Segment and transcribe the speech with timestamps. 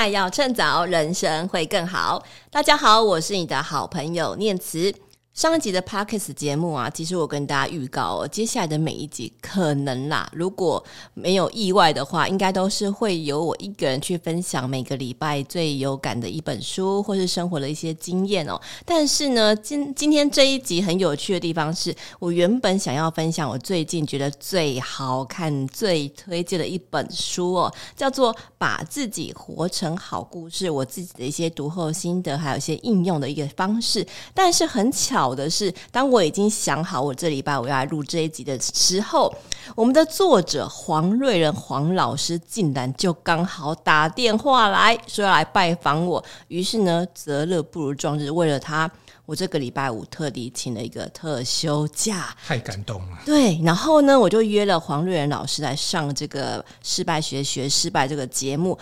[0.00, 2.24] 爱要趁早，人生会更好。
[2.50, 4.94] 大家好，我是你的好朋友念慈。
[5.40, 10.84] 上一集的 Podcast 节目啊，其实我跟大家预告哦，接下来的每一集可能啦，如果
[11.14, 18.60] 没有意外的话，应该都是会由我一个人去分享每个礼拜最有感的一本书，或是生活的一些经验哦。
[18.84, 34.06] 但是呢，今今天这一集很有趣的地方是，我原本想要分享我最近觉得最好看、最推荐的一本书哦，叫做《把自己活成好故事》，我自己的一些读后心得，还有一些应用的一个方式。
[34.34, 35.29] 但是很巧。
[35.30, 39.32] 好的是，当我已经想好我这礼拜我要来录这一集的时候，
[39.76, 46.20] 我们的作者黄瑞仁黄老师竟然就刚好打电话来说要来拜访我。
[46.48, 48.90] 于是呢，择日不如撞日，为了他，
[49.24, 53.18] 我这个礼拜五特地请了一个特休假，太感动了。
[53.24, 58.76] 对，然后呢，我就约了黄瑞仁老师来上这个失败学学失败这个节目。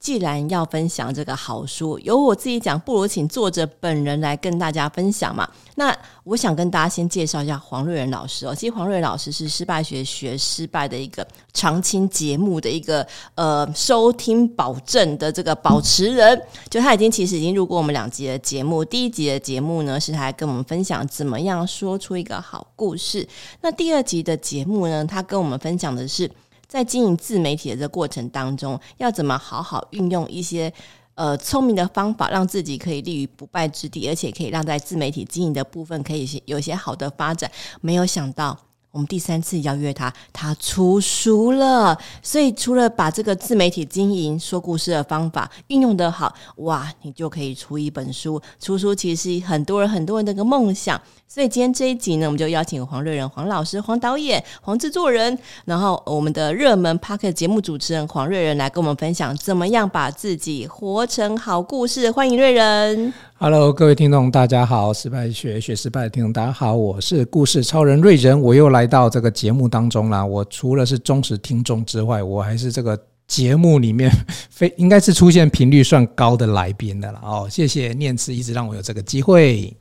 [0.00, 5.46] 既然要分享这个好书，由我自己讲，不如请作者本人来跟大家分享嘛。
[5.74, 8.54] 那我想跟大家先介绍一下黄瑞仁老师哦。
[8.54, 18.82] 其实黄瑞仁老师是失败学学失败的一个常青节目的一个呃收听保证的这个保持人，就他已经其实已经录过我们两集的节目。
[18.82, 23.28] 第一集的节目呢，是他来跟我们分享怎么样说出一个好故事。
[23.60, 26.30] 那第二集的节目呢，他跟我们分享的是。
[26.70, 30.72] 在经营自媒体的这过程当中，要怎么好好运用一些
[31.16, 37.50] 呃聪明的方法，让自己可以立于不败之地，而且可以让在自媒体经营的部分可以有些好的发展。
[37.80, 38.56] 没有想到。
[38.92, 41.96] 我们第三次邀约他，他出书了。
[42.22, 48.40] 所以除了把这个自媒体经营、说故事的方法运用得好，哇，你就可以出一本书。
[48.58, 51.00] 出书其实是很多人、很多人的一个梦想。
[51.28, 62.10] 所以今天这一集呢，我们就邀请黄瑞仁、黄老师、黄导演、黄制作人，然后我们的热门 Podcast 节目主持人黄瑞仁来跟我们分享，怎么样把自己活成好故事。
[62.10, 63.29] 欢迎瑞仁。
[63.42, 64.92] Hello，各位听众，大家好！
[64.92, 70.22] 失败学学失败的听众，大家好，我是故事超人瑞仁，我又来到这个节目当中啦。
[70.22, 74.10] 我除了是忠实听众之外，我还是这个节目里面
[74.50, 77.48] 非 应该是出现频率算高的来宾的了哦。
[77.50, 79.74] 谢谢念慈一直让我有这个机会。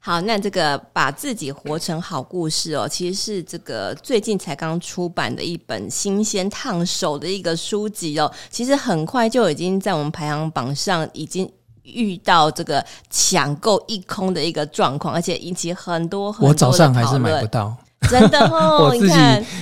[0.00, 8.28] 好，那这个把自己活成好故事哦，其实是这个最近才刚出版的一本新鲜烫手的一个书籍哦。
[8.50, 11.48] 其实很快就已经在我们排行榜上已经。
[11.84, 16.48] 遇到这个抢购一空的一个状况，而且引起很多很多。
[16.48, 17.76] 我早上还是买不到，
[18.10, 18.86] 真的哦。
[18.90, 19.14] 我自己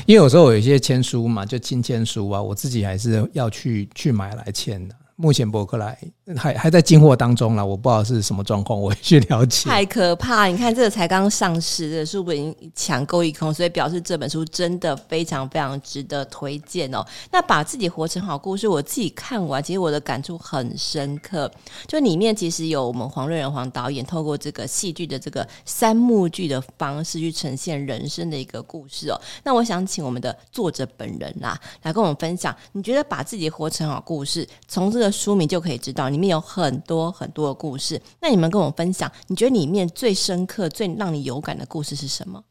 [0.06, 4.94] 因为有时候有一些签书嘛，就亲签书啊，我自己还是要去去买来签的。
[5.22, 5.96] 目前博客来
[6.36, 9.70] 还还在进货当中啦，我不知道是什么状况，我去了解。
[9.70, 10.46] 太可怕！
[10.46, 17.06] 你看这个才刚上市的书本已经抢购一空，所以表示这本书真的非常非常值得推荐哦。
[17.30, 21.48] 那把自己活成好故事，我自己看完，其实我的感触很深刻。
[21.86, 29.20] 就里面其实有我们黄瑞仁黄导演透过这个戏剧的这个三幕剧的方式去呈现人生的一个故事哦。
[29.44, 35.11] 那我想请我们的作者本人啦来跟我们分享，你觉得把自己活成好故事，从这个。
[35.12, 38.00] 书名就可以知道，里面有很多很多的故事。
[38.20, 42.42] 那你们跟我分享，你觉得里面最深刻、最让你有感的故事是什么？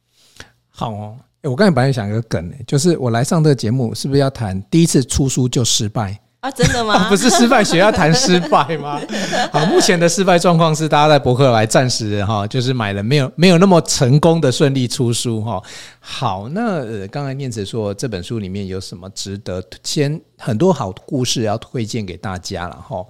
[0.69, 6.17] 好哦，欸、我刚才本来想一个梗，就是我来上这个节目，是不是要谈第一次出书就失败？
[6.41, 7.06] 啊，真的吗？
[7.09, 9.00] 不是失败学要谈失败吗？
[9.53, 15.62] 好，目前的失败状况是，大家在博客来暂时哈，就是买了没有没有那么成功的顺利出书哈。
[16.00, 23.06] 好，那呃，刚才念慈说这本书里面有什么值得先很多好故事要推荐给大家了哈。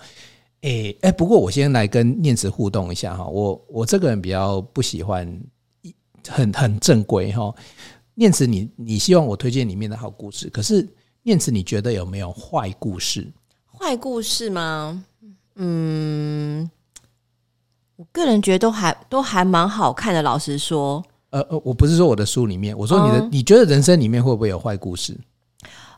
[0.64, 3.26] 诶诶，不过我先来跟念慈互动一下哈。
[3.26, 5.26] 我我这个人比较不喜欢
[6.28, 7.50] 很很正规哈。
[8.16, 10.86] 念慈，你你希望我推荐里面的好故事，可是。
[11.24, 13.32] 念慈，你觉得有没有坏故事？
[13.78, 15.04] 坏故事吗？
[15.56, 16.70] 嗯，
[17.96, 20.22] 我个人觉得都还都还蛮好看的。
[20.22, 25.16] 老实说，呃呃，我不是说我的书里面，我说你的，嗯、你觉得人生里面会不会有坏故事？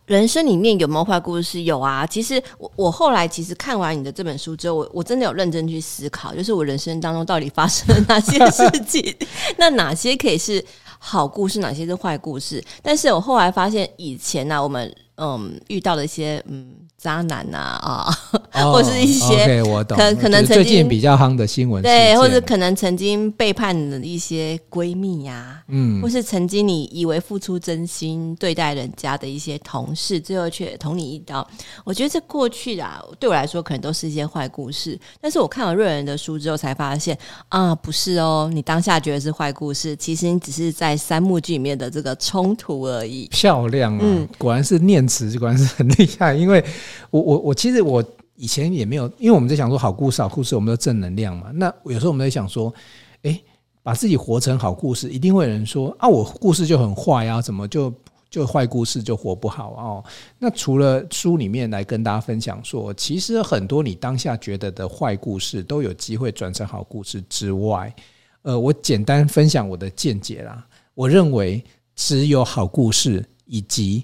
[0.05, 1.61] 人生里面有没有坏故事？
[1.63, 2.05] 有啊。
[2.05, 9.15] 其实我我后来其实看完你的这本书之后，我我真的有认真去思考，就是我人生当中到底发生了哪些事情，
[9.57, 10.63] 那哪些可以是
[10.99, 12.61] 好故事，哪些是坏故事？
[12.81, 14.93] 但是我后来发现，以前呢、啊，我们。
[15.15, 16.74] 嗯，遇到的一些嗯。
[16.95, 18.07] 渣男呐啊，
[18.51, 31.45] 啊， 或是一些我懂可可能最近比较夯的新闻，对，或者可能曾经背叛的一些闺蜜呀，嗯，或是曾经你以为付出真心对待人家的一些同事，最后却捅你一刀。
[31.83, 34.98] 我觉得这过去啊，对我来说可能都是一些坏故事。
[35.19, 37.18] 但是我看了瑞人的书之后，才发现
[37.50, 43.27] 啊，不是哦，你当下觉得是坏故事，其实你只是在三幕剧里面的这个冲突而已。
[43.30, 46.63] 漂亮啊，嗯，果然是念慈，果然是很厉害，因为。
[47.11, 48.03] 我我我其实我
[48.35, 51.51] 以前也没有，因为我们在想说好故事，好故事，我们的正能量嘛。
[51.53, 52.73] 那有时候我们在想说，
[53.21, 53.39] 诶，
[53.83, 57.94] 把自己活成好故事，一定会有人说啊，我故事就很坏啊，怎么就
[58.31, 60.03] 就坏故事就活不好哦？
[60.39, 67.94] 那除了书里面来跟大家分享说，其实很多你当下觉得的坏故事都有机会转成好故事之外，
[68.41, 70.65] 呃，我简单分享我的见解啦。
[70.95, 71.63] 我认为
[71.95, 74.03] 只有好故事以及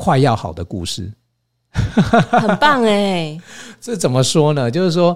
[0.00, 1.12] 快要好的故事。
[1.70, 3.38] 很棒哎，
[3.78, 4.70] 这怎么说呢？
[4.70, 5.14] 就是说，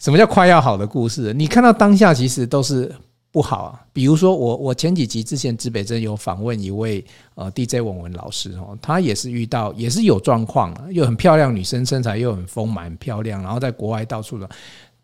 [0.00, 1.32] 什么叫快要好的故事？
[1.32, 2.92] 你看到当下其实都是
[3.30, 3.80] 不好啊。
[3.92, 7.02] 比如说，我我前几集之前，指北针有访问一位
[7.36, 14.46] 呃 DJ 文文老师哦，他也是遇到也是有状况，啊又很漂亮女生，身材又很丰满很漂亮，然后在国外到处的，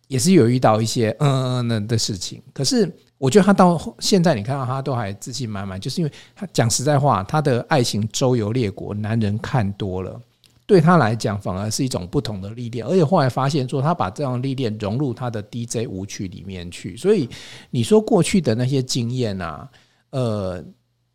[0.09, 2.43] 也是有遇到一些嗯嗯嗯的事情。
[2.53, 10.21] 可是我觉得他到现在，你看到他都还自信满满，就是因为他讲实在话，他的爱情周游列国，男人看多了。
[10.67, 16.97] 对他来讲，反而是一种不同的历练，而且后来发现说，他把这样历练融入他的 DJ 舞曲里面去。
[16.97, 17.29] 所以
[17.71, 19.71] 你说过去的那些经验啊，
[20.11, 20.61] 呃，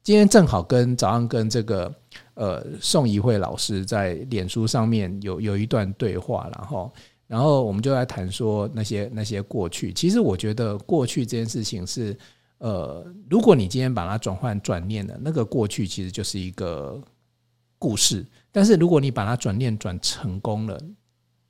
[0.04, 1.94] 今天正好跟早上跟这个
[2.36, 6.89] 呃宋怡慧老师在脸书上面有有一段对话，然后
[7.31, 9.94] 然后我们就来谈说那些那些过去。
[9.94, 12.13] 其实我觉得过去这件事情是，
[12.57, 17.01] 呃，如果你今天把它转换转念的，那个过去其实就是一个
[17.80, 18.25] 故事。
[18.51, 20.78] 但是如果你把它转念转成功了，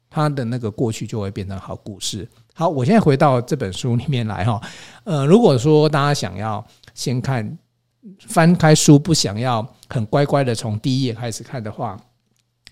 [0.07, 2.29] 它的那个过去就会变成好故事。
[2.53, 4.61] 好，我现在回到这本书里面来哈。
[5.03, 6.63] 呃，如果说大家想要
[6.93, 7.57] 先看
[8.19, 11.99] 翻开书，不想要很乖乖的从第一页开始看的话，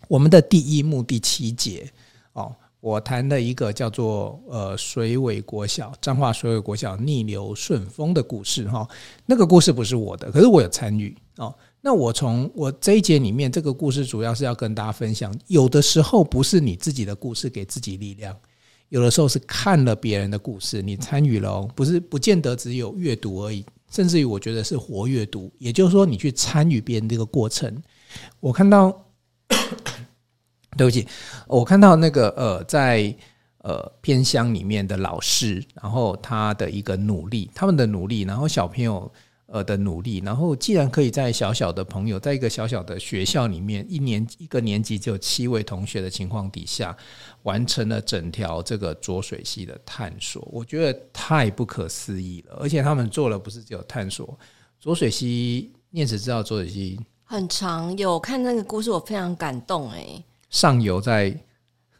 [0.07, 1.91] 我们的第一幕第七节
[2.33, 8.87] 哦，我谈了一个叫做呃水尾国小彰化水尾国小逆流顺风的故事哈。
[9.25, 11.53] 那个故事不是我的，可是我有参与哦。
[11.81, 18.35] 那我从我这一节里面，这个故事主要是要跟大家分享，有的时候不是你自己的故事给自己力量，
[18.89, 27.73] 有的时候是看了别人的故事，你参与了，不是不见得只有阅读而已，甚至于我觉得是活阅读，也就是说你去参与别人这个过程。
[28.41, 29.05] 我看到，
[30.79, 31.05] 对不起，
[31.45, 33.13] 我看到那个呃，在
[33.63, 39.11] 呃偏乡里面的老师，然后他的一个努力，他们的努力，然后小朋友。
[39.51, 46.95] 呃的努力，然后既然可以在小小的朋友，在一个小小的学校里面，一年一个年级只有七位同学的情况底下，
[47.41, 52.57] 完成了整条这个浊水溪的探索，我觉得太不可思议了。
[52.61, 54.37] 而且他们做了不是只有探索，
[54.79, 60.23] 浊水溪，念慈知道浊水溪很长，有看那个故事，我非常感动哎。
[60.49, 61.35] 上游在。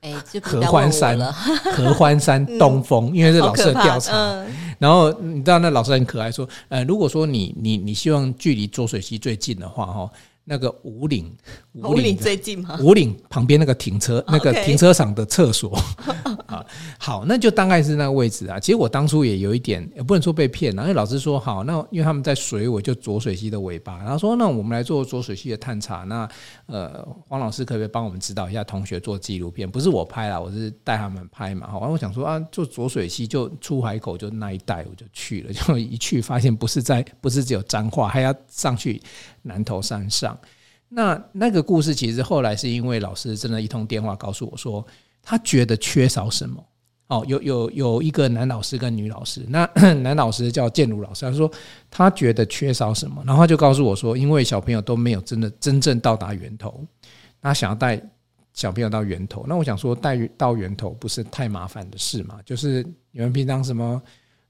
[0.01, 1.19] 哎，合欢山，
[1.75, 4.15] 合欢山东峰，因为是老师的调查。
[4.15, 4.47] 嗯、
[4.79, 10.09] 然后你知道那老师很可爱，说，呃，如果说你你你希望距离浊水溪最近的话，哈。
[10.49, 11.31] 那个五岭，
[11.73, 12.79] 五岭最近吗？
[12.81, 15.77] 五岭旁边那个停车，那个停车场的厕所
[16.47, 16.65] 啊，
[16.97, 18.59] 好，那就大概是那个位置啊。
[18.59, 26.03] 其实我当初也有一点，也不能说被骗，因为老师说好，那因为他们在水尾，就浊水溪的尾巴，然后说那我们来做浊水溪的探查。
[26.05, 26.27] 那
[26.65, 29.69] 呃，黄老师可不可以帮我们指导一下同学做纪录片？
[29.69, 31.67] 不是我拍啦，我是带他们拍嘛。
[31.67, 35.53] 好，然后我想说啊，做浊水溪就出海口就那一带，我就去了。
[35.53, 38.99] 就一去发现不是在，不是只有彰化，还要上去。
[39.49, 40.39] 南投山上，
[40.87, 44.85] 那那个故事其实后来是因为老师真的一通电话告诉我说，
[45.21, 46.63] 他觉得缺少什么。
[47.07, 49.65] 哦，有有有一个男老师跟女老师，那
[50.03, 51.51] 男老师叫建儒老师，他说
[51.89, 56.85] 他觉得缺少什么，然后他就告诉我说，因为小朋友都没有真的真正到达源头，
[57.41, 57.99] 他想要带
[58.53, 59.43] 小朋友到源头。
[59.47, 62.39] 那我想说，带到源头不是太麻烦的事嘛？
[62.45, 63.99] 就是你们平常什么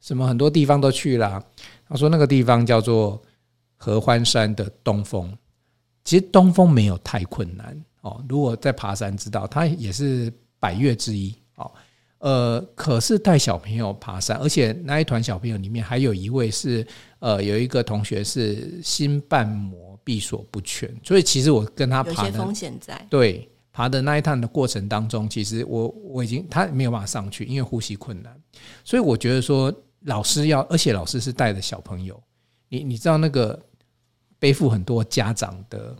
[0.01, 1.41] 什么很多地方都去了，
[1.87, 3.21] 他说那个地方叫做。
[3.81, 5.33] 合欢山的东峰，
[6.03, 8.21] 其实东峰没有太困难哦。
[8.27, 11.71] 如果在爬山，知道它也是百岳之一哦。
[12.17, 16.85] 呃，可是带小朋友爬山，而且那一团小朋友里面还有一位是
[17.19, 28.37] 呃，有一个同学是心瓣膜闭锁不全，所以其实我跟他爬的风险在对爬的那一趟的过程当中，其实我我已经他没有办法上去，因为呼吸困难。
[28.83, 32.21] 所以我觉得说老师要，而且老师是带着小朋友，
[32.67, 33.57] 你你知道那个。
[34.39, 35.95] 背负很多家长的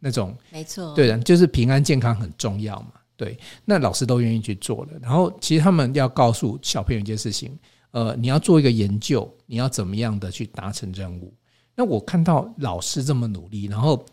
[0.00, 2.92] 那种，没错，对的，就是平安健康很重要嘛。
[3.16, 4.90] 对，那老师都愿意去做了。
[5.00, 7.56] 然后，其实他们要告诉小朋友一件事情，
[7.92, 11.32] 呃，你要做一个研究，你要怎么样的去达成任务。
[11.76, 14.04] 那我看到老师这么努力，然后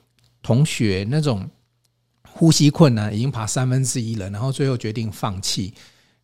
[0.43, 1.49] 同学那种
[2.29, 5.73] 呼吸困难，已经爬三分之一了，然后最后决定放弃。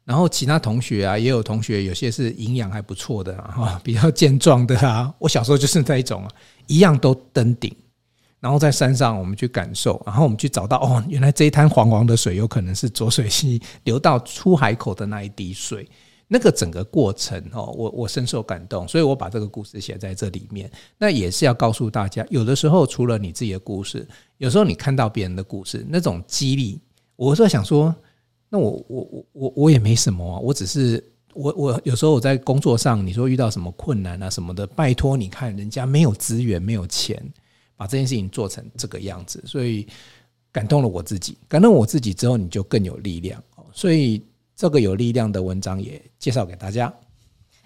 [0.04, 5.14] 然后其他同学啊，也有同学，有些是营养还不错的啊，比较健壮的啊。
[5.18, 6.32] 我小时候就是那一种啊。
[6.68, 7.76] 一样都登顶，
[8.40, 15.88] 然后在山上我们去感受，然后我们去找到哦，原来这一滩黄黄的水有可能是浊水溪流到出海口的那一滴水。
[16.30, 20.70] 那个整个过程哦，我我深受感动，所以我把这个故事写在这里面。
[20.98, 24.06] 那也是要告诉大家，有的时候除了你自己的故事，
[24.38, 26.82] 有时候你看到别人的故事，那种激励，
[27.16, 27.96] 我是想说，
[28.50, 31.02] 那我我我我我也没什么啊，我只是
[31.38, 37.22] 我我有时候我在工作上，你说遇到什么困难啊什么的，拜托你看人家没有资源没有钱，
[37.76, 39.88] 把这件事情做成这个样子，所以
[40.52, 43.42] 感动了我自己，感动我自己之后，你就更有力量，
[43.72, 44.22] 所以。
[44.60, 46.92] 这个有力量的文章也介绍给大家。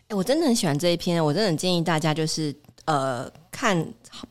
[0.09, 3.81] 哎，我真的很喜欢这一篇，我真的很建议大家就是呃看。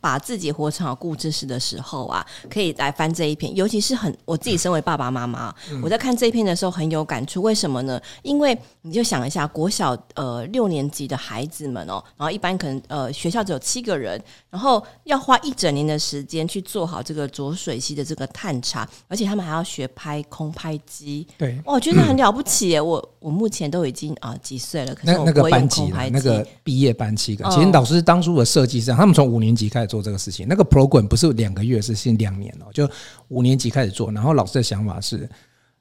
[0.01, 3.55] 把自己活成好故事时的时候啊，可以来翻这一篇。
[3.55, 7.43] 尤其是很我自己身为爸爸妈妈，嗯、我在看这一篇的时候很有感触。
[7.43, 8.01] 为什么呢？
[8.23, 21.27] 因为你就想一下，国小呃六年级的孩子们哦，然后一般可能呃学校只有七个人，然后要花一整年的时间去做好这个浊水溪的这个探查，而且他们还要学拍空拍机。
[21.39, 22.79] 对，哇，我觉得很了不起耶！
[22.79, 32.87] 嗯、我我目前都已经啊、呃、几岁了，可是我不会用空拍机，那个班级，那个毕业班七个，其实老师当初的设计是这样，他们从五年级开始做这个事情，那个 program 不是两个月，是近两年哦，就
[33.29, 34.13] 五年级开始做。
[34.13, 35.27] 然后老师的想法是，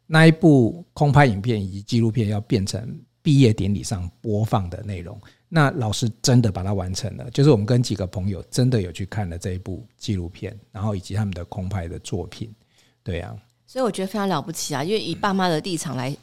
[0.05, 5.19] 那一部空拍影片以及纪录片要变成毕业典礼上播放的内容。
[5.50, 12.53] 那老师真的把它完成了，就是我们跟几个朋友真的有去看了这一部纪录片，然后以及他们的空拍的作品。
[13.03, 16.15] 对呀，所以我觉得非常了不起啊，因为以爸妈的立场来。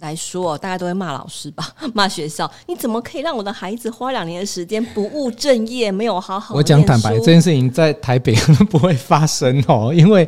[0.00, 2.50] 来说，大家都会骂老师吧， 骂学校。
[2.66, 6.54] 你怎么可以让我的孩子花两年的时间不务正业，没有好好？
[6.54, 10.26] 我讲坦白，这件事情在台北可能不会发生哦，因为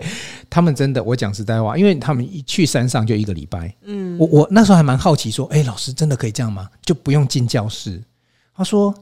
[0.50, 3.74] 他们真的，我讲实在话，因为他们一去山上就一个礼拜。
[3.82, 6.68] 嗯，我我那时候还蛮好奇，说，哎，老师真的可以这样吗？
[6.84, 8.02] 就不用进教室？
[8.54, 8.94] 他说，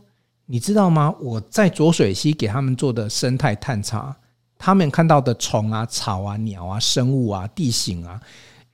[0.47, 1.13] 你知道吗？
[1.21, 4.17] 我在浊水溪给他们做的生态探查，
[4.57, 8.21] 他们看到的虫啊、草啊、鸟啊、生物啊、地形啊，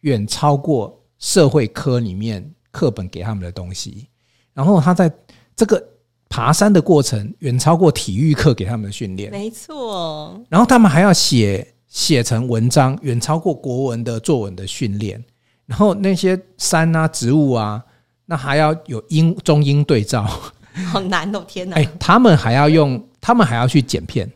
[0.03, 0.95] 远超过。
[1.19, 4.09] 社会科里面课本给他们的东西，
[4.53, 5.11] 然后他在
[5.55, 5.83] 这个
[6.29, 10.41] 爬山的过程远超过体育课给他们的训练，没错。
[10.49, 15.23] 然后他们还要写写成文章，远超过国文的作文的训练。
[15.65, 17.83] 然后那些山啊、植物啊，
[18.25, 20.25] 那还要有英中英对照，
[20.87, 21.45] 好难哦！
[21.49, 21.77] 天哪！
[21.77, 24.31] 哎，他们还要用，他们还要去剪片，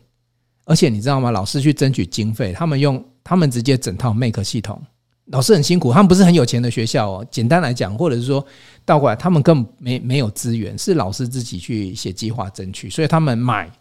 [0.65, 1.31] 而且你知道吗？
[1.31, 4.81] 老师去争取经费，他们用他们直接整套 Make 系统。
[5.25, 7.25] 老师很辛苦，他们不是很有钱的学校哦。
[7.31, 8.45] 简单来讲，或者是说
[8.83, 13.71] 倒过来，他们根本没没有资源，是老师自己去写计划争取，所以他们买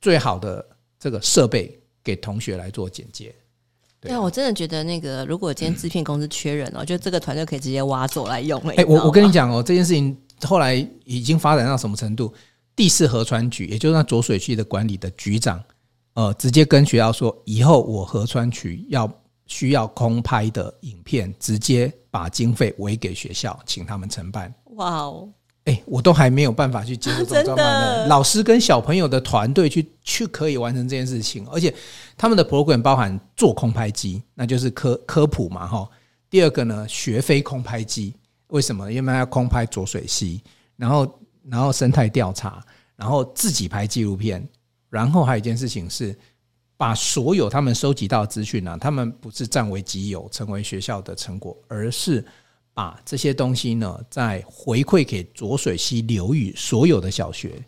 [0.00, 0.64] 最好的
[0.98, 3.34] 这个设备给同学来做剪接。
[4.00, 8.58] 对啊，我真的觉得那个，如果今天制片公司缺人哦，就这个团队可以直接挖走来用。
[8.70, 12.32] 哎，我我跟你讲哦，这件事情后来已经发展到什么程度？
[12.74, 15.62] 第四河川局，也就是那浊水区的管理的局长，
[16.14, 19.06] 呃，直接跟学校说，以后我河川区要。
[19.48, 24.54] 需要空拍的影片，直接把经费委给学校，请他们承办。
[24.76, 25.28] 哇哦！
[25.64, 28.06] 哎，我都还没有办法去接受这种状况呢。
[28.06, 31.74] 老师跟小朋友的团队去去可以完成这件事情，而且
[32.16, 35.88] 他们的 program 包含做空拍机，那就是科科普嘛，哈。
[36.30, 38.14] 第二个呢，学飞空拍机，
[38.48, 38.92] 为什么？
[38.92, 40.42] 因为要空拍浊水溪，
[40.76, 42.62] 然后然后生态调查，
[42.96, 44.46] 然后自己拍纪录片，
[44.90, 46.14] 然后还有一件事情是。
[46.78, 52.24] 把所有他们收集到的资讯呢，他们不是占为己有，成为学校的成果，而是
[52.72, 57.60] 把这些东西呢，再回馈给浊水溪流域所有的小学。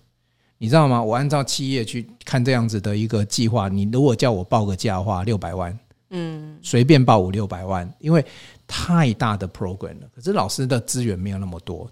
[0.59, 1.03] 你知道吗？
[1.03, 5.77] 我按照企业去看这样子的一个计划，你如果叫我报个价的话，六百万，
[6.11, 8.25] 嗯，随便报五六百万，因为
[8.69, 10.09] 太大的 program 了。
[10.15, 11.91] 可是老师的资源没有那么多，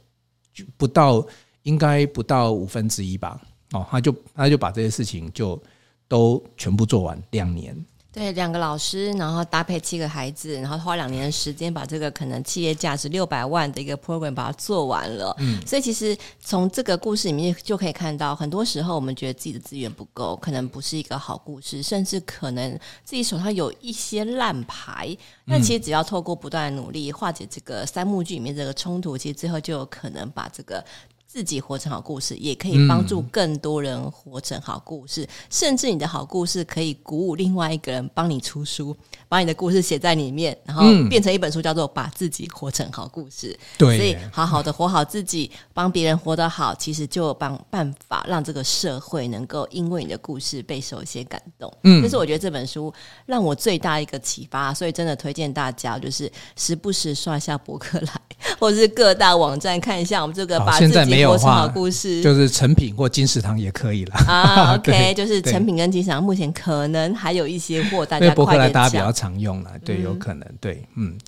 [0.54, 1.26] 就不到
[1.64, 3.40] 应该不到五分之一吧？
[3.72, 5.60] 哦，他就他就把这些事情就。
[6.08, 7.76] 都全部做完两年，
[8.10, 15.36] 对，两个老师，然后搭配七个孩子，然后花两年的时间把这个可能企业价值六百万的一个 program 把它做完了。
[15.38, 22.72] 嗯，所以其实从这个故事里面就可以看到，很多时候我们觉得自己的资源不够，可能不是一个好故事，甚至可能
[23.04, 25.14] 自己手上有一些烂牌。
[25.44, 30.82] 那其实只要透过不断的努力，化解这个三幕剧里面这个冲突，其实最后就有可能把这个。
[31.30, 35.25] 自己活成好故事，也可以帮助更多人活成好故事。
[35.25, 38.97] 嗯、甚至你的好故事可以鼓舞另外一个人帮你出书，
[39.28, 43.52] 把你的故事写在里面，然后变成一本书，叫做《把自己活成好故事》。
[43.76, 51.73] 对，所以好好的活好自己，帮别人活得好，其实就帮办法让这个社会能够因为你的故事备受一些感动。
[51.82, 52.92] 嗯，这是我觉得这本书
[53.26, 58.12] 让我最大一个启发，所以真的推荐大家，就是时不时刷一下博客来，
[58.58, 61.08] 或者是各大网站看一下我们这个把自己。
[61.08, 64.75] 没有话，好故事就是成品或金石堂也可以了啊。
[64.76, 71.18] OK，就是成品跟金石堂目前可能还有一些货，大家博客来大家比较常用了，对，有可能，对，嗯。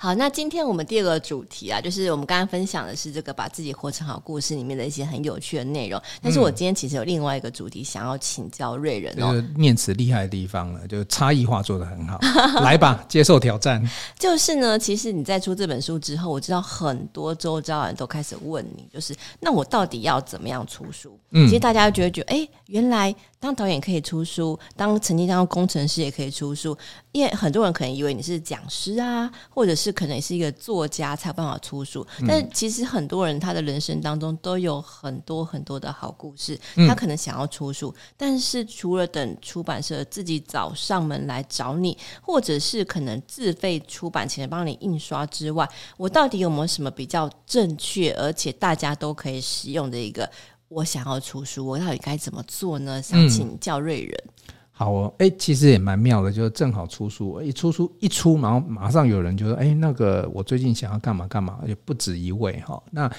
[0.00, 6.00] 好，那今天我们第二个主题啊，就是我们刚刚分享的是这个把自己活成好故事里面的一些很有趣的内容。
[6.22, 12.16] 但是我今天其实有另外一个主题想要请教瑞仁哦，就是念慈厉害的地方了，就差异化做的很好。
[12.60, 13.84] 来吧，接受挑战。
[14.16, 21.18] 就是呢，其实你在出这本书之后，我知道很多周遭人都开始问你，就是那我到底要怎么样出书？
[21.32, 23.12] 嗯，其实大家就觉得觉得，哎，原来。
[23.40, 26.76] 当导演可以出书，当曾经当工程师也可以出书，
[27.12, 32.06] 因为很多人可能以为你是讲师啊，或者是可能也是一个作家才有办法出书。
[32.20, 50.28] 嗯、但其实很多人他的人生当中都有很多很多的好故事，他可能想要出书，嗯、但是除了等出版社自己找上门来找你，或者是可能自费出版前帮你印刷之外，我到底有没有什么比较正确而且大家都可以使用的一个？
[50.68, 53.00] 我想要出书，我到底该怎么做呢？
[53.00, 54.24] 想请教瑞仁。
[54.48, 62.80] 嗯、好哦，哎、其实也蛮妙的，就是正好出书，一出书一出，然后马上有人就说：“哎、那个我最近想要干嘛干嘛。”也不止一位哈。
[62.92, 63.10] 那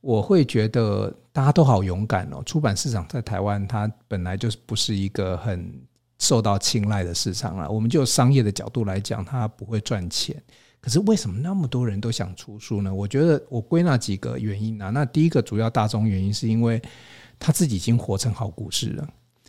[0.00, 2.42] 我会觉得大家都好勇敢哦。
[2.44, 5.72] 出版市场在台湾，它本来就是不是一个很
[6.18, 7.70] 受到青睐的市场了。
[7.70, 10.34] 我们就商业的角度来讲，它不会赚钱。
[10.80, 12.92] 可是为什么那么多人都想出书呢？
[12.92, 14.90] 我觉得我归纳几个原因啊。
[14.90, 16.82] 那第一个主要大众原因是因为
[17.38, 19.08] 他自己已经活成好故事了，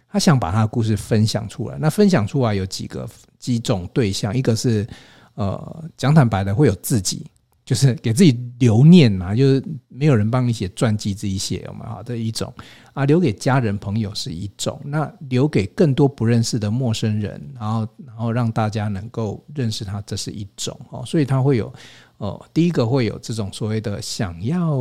[0.09, 1.77] 他想把他的故事分享出来。
[1.79, 4.87] 那分享出来有几个几种对象，一个是
[5.35, 7.25] 呃讲坦白的会有自己。
[7.65, 11.89] 就是给自己留念嘛，就是没有人帮你写传记，自己写有没有？
[11.89, 12.53] 好，这一种
[12.93, 21.03] 啊，留给家人朋友是一种，那留给更多不认识的陌生人，然后然后让大家能够认识他，这是一种哦。
[21.05, 21.73] 所以他会有
[22.19, 24.79] 哦，第一个会有这种所谓的想要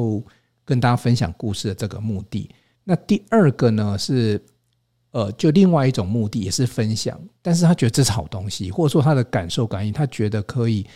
[0.64, 2.48] 跟大家分享故事的这个目的。
[2.84, 4.40] 那第二个呢是
[5.16, 10.86] 呃，就另外一种目的也是分享，但是他觉得这是好东西，或者说他的感受感应，他觉得可以。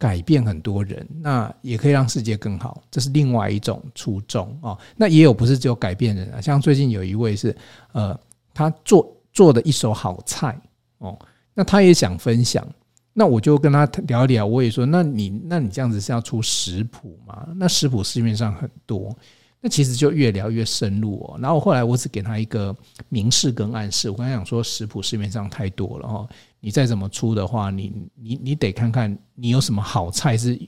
[0.00, 4.78] 改变很多人，那也可以让世界更好，这是另外一种初衷哦。
[4.96, 7.54] 那也有不是只有改变人啊，像最近有一位是，
[7.92, 8.18] 呃，
[8.54, 10.58] 他做做的一手好菜
[11.00, 11.18] 哦，
[11.52, 12.66] 那他也想分享，
[13.12, 17.46] 那我就跟他聊一聊，我也说，那你那你这样子是要出食谱吗？
[17.54, 19.14] 那食谱市面上很多。
[19.60, 22.74] 那其实就越聊越深入哦，然后后来我只给他一个
[23.10, 26.26] 明示跟暗示，我刚才讲说食谱市面上太多了哈，
[26.60, 30.58] 你再怎么出的话，你你你得看看你有什么好菜是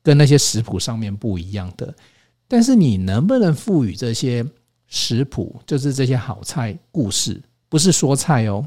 [0.00, 1.92] 跟那些食谱上面不一样的，
[2.46, 4.46] 但是你能不能赋予这些
[4.86, 8.64] 食谱，就是这些好菜故事，不是说菜哦，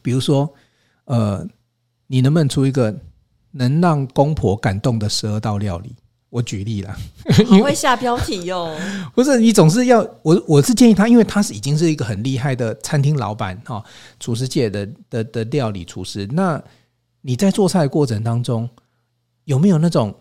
[0.00, 0.50] 比如说
[1.04, 1.46] 呃，
[2.06, 2.98] 你能不能出一个
[3.50, 5.94] 能让公婆感动的十二道料理？
[6.28, 6.94] 我举例了，
[7.50, 8.76] 你会下标题哟。
[9.14, 13.82] 不是你总是要我，我是建议他，因为他是已经是一个很厉害的餐厅老板哈，
[14.18, 16.26] 厨师界的的的料理厨师。
[16.32, 16.62] 那
[17.22, 18.68] 你在做菜的过程当中，
[19.44, 20.14] 有没有那种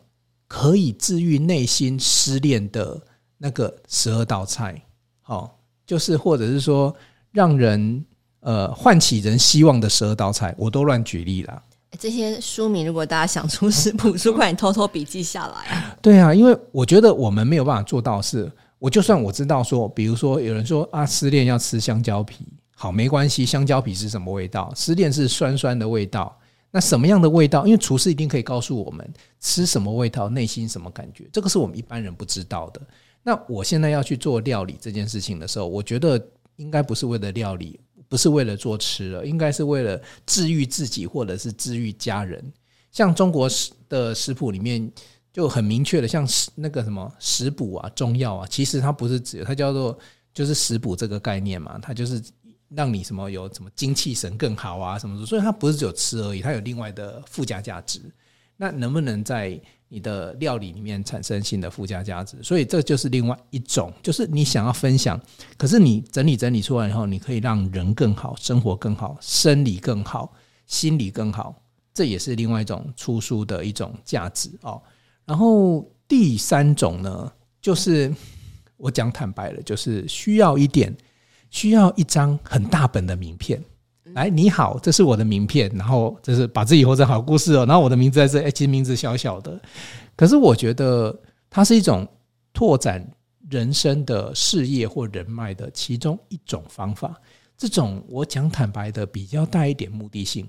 [0.48, 3.02] 可以治愈内心失恋的
[3.38, 4.80] 那个十二道菜？
[5.22, 6.96] 好，就是或者是说
[7.32, 8.06] 让人
[8.42, 11.64] 呃唤起人希望的十二道菜，我都乱举例了。
[11.96, 15.98] 这些书名，如果大家想出食谱书，快点偷偷笔记下来啊！
[16.02, 24.72] 对啊，因为我觉得我们没有办法做到是，我就算我知道说，比如说有人说啊，失恋要吃香蕉皮，好，没关系，香蕉皮是什么味道？
[24.76, 26.38] 失恋是酸酸的味道，
[26.72, 27.66] 那什么样的味道？
[27.66, 29.08] 因为厨师一定可以告诉我们
[29.40, 32.82] 吃什么味道，内心什么感觉，这个是我们一般人不知道的。
[33.24, 36.24] 那我现在要去做料理这件事情的时候，我觉得
[36.58, 37.80] 应该不是为了料理。
[38.08, 42.44] 不是为了做吃了，应该是为了治愈自己，或者是治愈家人。
[42.92, 43.50] 像中国
[43.90, 44.92] 的食谱里面
[45.34, 49.98] 就很明确的，像那个什么食补啊、中药啊，其实它不是只有，它叫做
[50.34, 52.24] 就是食补这个概念嘛，它就是
[52.70, 58.02] 让你什么有什么精气神更好啊什么的，所以它不是只有吃而已，它有另外的附加价值。
[58.58, 62.42] 那能不能在你的料理里面产生新的附加价值？
[62.42, 65.20] 所以这就是另外一种，就是你想要分享，
[65.58, 70.34] 可是你整理整理出来以后，你可以让人更好，生活更好，生理更好，
[70.66, 71.62] 心理更好，
[71.94, 74.82] 这也是另外一种出书的一种价值哦。
[75.26, 78.14] 然后第三种呢，就是
[78.78, 80.96] 我讲坦白了，就是需要一点，
[81.50, 83.64] 需要一张很大本的名片。
[84.16, 87.66] 来，你好，这是我的名片，然后这是把自己活成好故事哦。
[87.66, 89.60] 然后我的名字在这，哎，其实名字小小的，
[90.16, 91.14] 可是我觉得
[91.50, 92.08] 它是一种
[92.54, 93.06] 拓展
[93.50, 97.14] 人生的事业或人脉的其中一种方法。
[97.58, 100.48] 这种我讲坦白的，比较带一点目的性，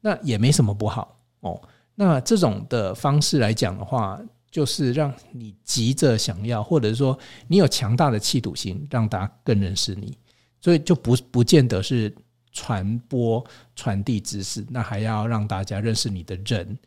[0.00, 1.60] 那也没什么不好哦。
[1.96, 10.16] 那这种的方式来讲的话，就是让你急着想要，或者说你有强大的企图心，让大家更认识你。
[10.60, 12.14] 所以就不不见得是
[12.52, 16.78] 传播传递知识，那还要让大家认识你的人。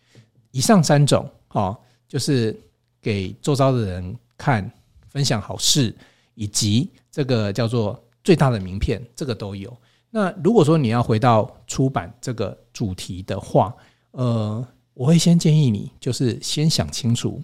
[0.51, 2.57] 以上三种哦，就是
[3.01, 4.71] 给周遭的人看，
[5.09, 5.93] 分享好事，
[6.35, 9.75] 以及这个叫做最大的名片，这个都有。
[10.09, 13.75] 那如果说你要回到出版这个主题的话，
[14.11, 17.41] 呃，我会先建议你，就是先想清楚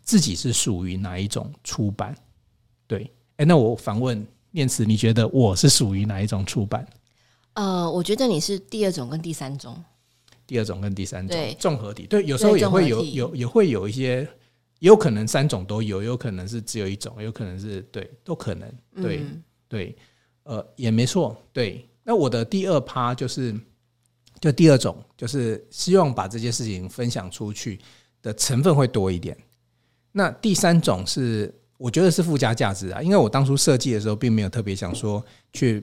[0.00, 2.16] 自己是属于哪一种出版。
[2.86, 6.86] 对，哎，那我反问念慈，你觉得我是属于哪一种出版？
[7.54, 9.82] 呃，我觉得你是第二种跟第三种。
[10.46, 14.20] 第二种跟第三种对综合体，对，有时候也会有有也会有一些，
[14.78, 19.96] 也有可能三种都有，有可能是只有一种，有可能是对，都可能，对、嗯、对，
[20.42, 21.88] 呃，也没错，对。
[22.02, 23.58] 那我的第二趴就是，
[24.38, 27.80] 就第二种，就是希望把这些事情分享出去
[28.20, 29.34] 的成分会多一点。
[30.12, 35.82] 那第三种是，我觉得是附加价值啊，因为我当初设计的时候，并没有特别想说去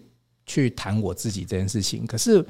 [0.51, 2.45] 去谈我自己这件事情，可是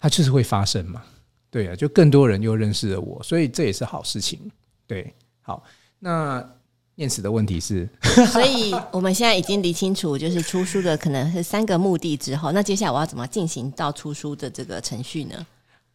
[0.00, 1.02] 它就是会发生嘛。
[1.50, 4.38] 对啊，就更多人又认识了我，所以这也是好事情。
[4.86, 5.12] 对，
[5.42, 5.62] 好，
[5.98, 6.42] 那
[6.94, 7.88] 念慈的问题是，
[8.32, 15.46] 所以我们现在已经理清楚，就是出书的可能是三个目的之后，那接下来我要怎么进行到出书的这个程序呢？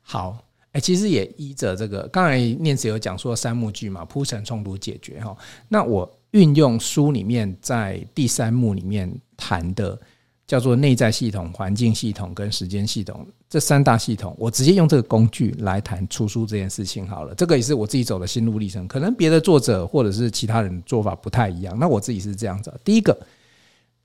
[0.01, 0.37] 好，
[0.71, 5.35] 哎、欸，其实也依着这个，刚才念慈有讲说三幕剧嘛，铺陈、冲突、解决哈。
[5.67, 9.99] 那我运用书里面在第三幕里面谈的。
[10.45, 17.33] 叫做内在系统、环境系统跟时间系统这三大系统，我直接用这个工具来谈出书这件事情好了。
[17.35, 21.77] 这个也是我自己走的心路历程，可能别的作者或者是其他人做法不太一样。
[21.79, 23.17] 那我自己是这样子：第一个，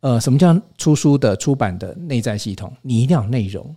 [0.01, 2.72] 呃，什么叫出书的出版的内在系统？
[2.83, 3.74] 你一定要有内容。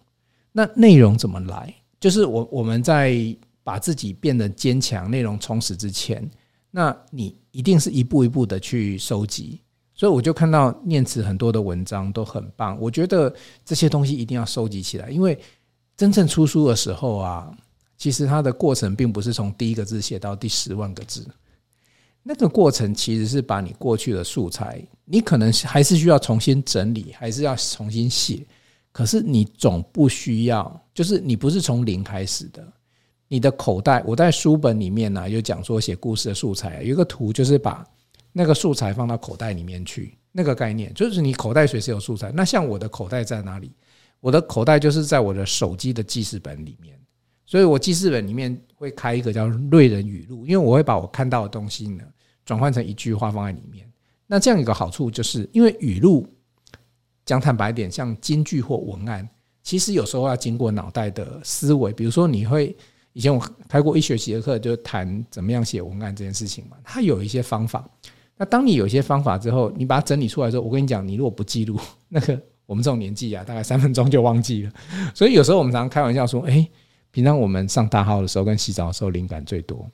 [0.52, 1.74] 那内容怎么来？
[2.00, 6.30] 就是我我们在把自己变得坚强、内容充实之前，
[6.70, 9.60] 那你一定是一步一步的去收集。
[10.02, 13.32] 所以我就看到念慈很多的文章都很棒，我觉得
[13.64, 15.40] 这些东西一定要收集起来，因为
[15.96, 17.56] 真正出书的时候啊，
[18.00, 21.24] 其实它的过程并不是从第一个字写到第十万个字，
[22.24, 28.44] 那个过程其实是把你过去的素材，你可能还是需要重新整理，还是要重新写，
[28.92, 32.68] 可是你总不需要，就是你不是从零开始的，
[33.28, 37.86] 你的口袋，我在书本里面呢有讲说写故事的素材，有一个图就是把。
[38.32, 42.32] 那个素材放到口袋里面去，那个概念就是你口袋随时有素材。
[42.32, 43.72] 那像我的口袋在哪里？
[44.20, 46.96] 我的口袋就是在我的手机的记事本里面，
[47.46, 52.04] 所以我记事本里面会开一个叫“瑞人语录”，因为我会把我看到的东西呢
[52.46, 53.92] 转换成一句话放在里面。
[54.28, 56.28] 那这样一个好处就是，因为语录
[57.26, 59.28] 讲坦白点，像金句或文案，
[59.64, 61.92] 其实有时候要经过脑袋的思维。
[61.92, 62.78] 比如说，你会
[63.14, 67.90] 以前我开过一学期的课，就谈怎么样写文案这件事情嘛，它有一些方法。
[68.42, 74.72] 那当你有一些方法之后，你把它整理出来之后，我跟你讲，你如果不记录， 那个我们这种年纪啊，大概三分钟就忘记了。
[75.14, 76.68] 所以有时候我们常常开玩笑说，哎，
[77.12, 79.88] 平常我们上大号的时候跟洗澡的时候灵感最多。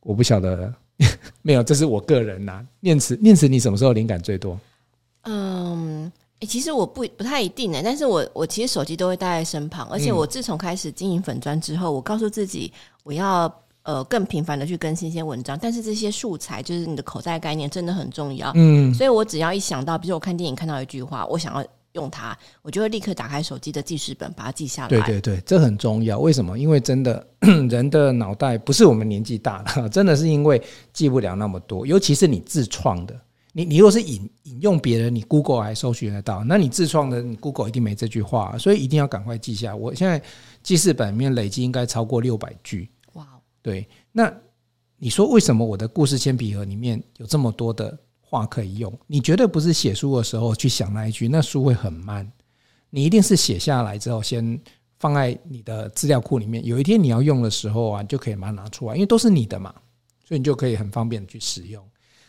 [0.00, 0.72] 我不晓得，
[1.42, 2.66] 没有，这是我个人呐。
[2.80, 4.58] 念慈，念慈，你什么时候灵感最多？
[5.24, 12.72] 嗯，哎，其实我不不太一定哎，但是我我其实手机都会带在身旁，而且我自从开始经营粉砖之后，我告诉自己
[13.02, 13.54] 我要。
[13.86, 18.50] 呃，更频繁的去更新一些文章，但是这些素材就是你的口袋概念真的很重要。
[18.56, 24.88] 嗯，所以我只要一想到，比如说我看电影看到一句话，我想要用它，我就会立刻打开手机的记事本，把它记下来。
[24.88, 26.18] 对对对，这很重要。
[26.18, 26.58] 为什么？
[26.58, 27.24] 因为真的
[27.70, 30.60] 人的脑袋不是我们年纪大了， 真的是因为
[30.92, 31.86] 记不了那么多。
[31.86, 33.14] 尤其是你自创的，
[33.52, 39.76] 你你如果是引引用别人，你 Google 还搜寻得到，那你自创的，你 Google 一定没这句话，所以一定要赶快记下。
[39.76, 40.20] 我现在
[40.64, 42.90] 记事本里面累计应该超过六百句。
[43.66, 44.32] 对，那
[44.96, 48.96] 你说为什么我的故事铅笔盒里面有这么多的话可以用？
[49.08, 52.30] 你绝对不是写书的时候去想那一句，那书会很慢。
[52.90, 54.56] 你一定是写下来之后，先
[55.00, 56.64] 放在你的资料库里面。
[56.64, 59.74] 有一天你要用的时候啊，就可以把它拿出来，因为都是你的嘛，
[60.24, 61.84] 所以你就可以很方便的去使用。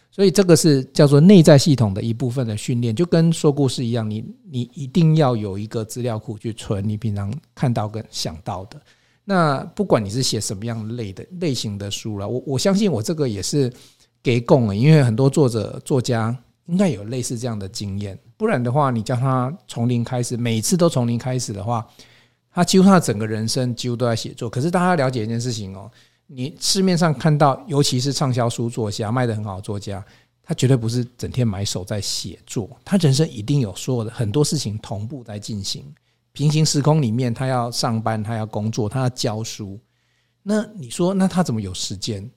[0.10, 8.82] 所以这个是叫做内在系统的一部分的训练，就跟说故事一样，你你一定要有一个资料库去存你平常看到跟想到的。
[9.30, 13.70] 那不管你是写什么样类的类型的书了，我我相信我这个也是
[14.24, 16.34] 给供了，因为很多作者作家
[16.68, 21.86] 应该有类似这样的经验，不然的话，你叫他从零开始，每次都从零开始的话，
[22.50, 24.50] 他几乎他整个人生几乎都在写作。
[24.50, 25.92] 可是大家了解一件事情哦，
[26.28, 30.02] 你市面上看到，尤其是畅销书作家卖得很好的作家，
[30.42, 35.84] 他绝对不是整天埋首在写作，他人生一定有所有的很多事情同步在进行。
[36.38, 39.80] 平行时空里面，他要上班，他要工作，他要教书。
[40.43, 42.30] 那你说，那他怎么有时间？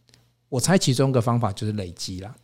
[0.49, 2.35] 我猜其中一个方法就是累积啦，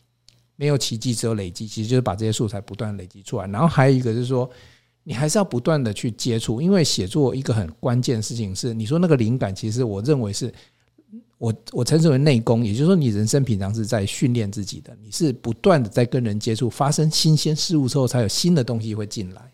[0.56, 3.46] 没有奇迹，只有累积，其实就是把这些素材不断累积出来。
[3.46, 4.46] 然后还有一个就是说，
[5.02, 10.52] 你还是要不断的去接触，因为写作一个很关键的事情是，你说那个灵感，其实我认为是
[11.38, 19.50] 我我称之为内功，也就是说，你人生平常是在训练自己的，你是不断的在跟人接触，发生新鲜事物之后，才有新的东西会进来。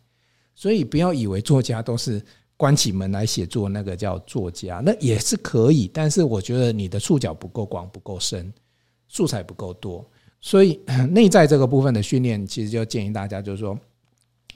[0.62, 2.22] 所以不要以为作家都是。
[2.54, 8.52] 关起门来写作，那个叫作家，那也是可以，但是我觉得你的触角不够广，不够深，
[9.08, 10.06] 素材不够多，
[10.40, 10.78] 所以
[11.10, 13.76] 内在这个部分的训练，其实就建议大家，就是说，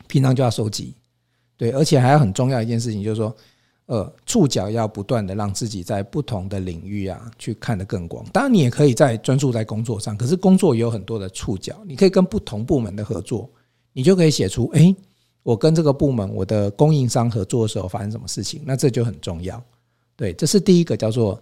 [0.07, 0.95] 平常就要收集，
[1.57, 3.35] 对，而且还有很重要一件事情，就是说，
[3.87, 8.25] 呃，触角要不断的让自己在不同的领域啊，去看得更广。
[8.33, 13.51] 当然，你也可以在专注在工作上，可是工作也有很多的触角，你可以跟不同部门的合作，
[13.92, 14.95] 你就可以写出，诶。
[15.46, 18.61] 我跟这个部门，我的供应商合作的时候发生什么事情？
[18.66, 19.62] 那这就很重要。
[20.16, 21.40] 对，这是第一个叫做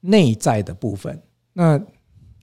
[0.00, 1.22] 内在的部分。
[1.52, 1.78] 那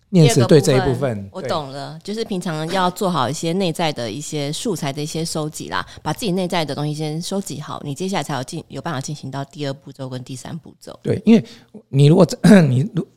[0.10, 11.00] 念慈对这一部分，我懂了，就是平常要做好一些内在的一些素材的一些收集啦，把自己内在的东西先收集好，你接下来才有进有办法进行到第二步骤跟第三步骤。
[11.02, 11.43] 对，因为
[11.88, 12.24] 你如果
[12.69, 13.08] 你如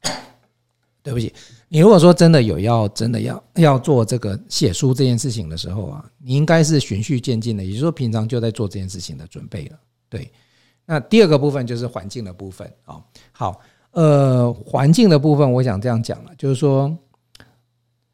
[1.04, 1.30] 对不起。
[1.74, 9.80] 你如果说真的有要真的要要做这个写书这件事情的时候啊，你应该是循序渐进的，也就是说平常就在做这件事情的准备了。
[10.08, 10.30] 对，
[10.86, 13.02] 那第二个部分就是环境的部分啊。
[13.32, 13.60] 好，
[13.90, 16.96] 呃，环境的部分我想这样讲了，就是说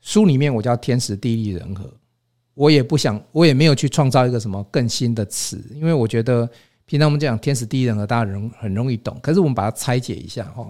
[0.00, 1.84] 书里面我叫天时地利人和，
[2.54, 6.48] 我也不想，我也没有去创造一个什么更新的词，因为我觉得
[6.86, 10.66] 平常我们讲天时地利人和，大家容很容易懂，可是我们把它拆解一下哈。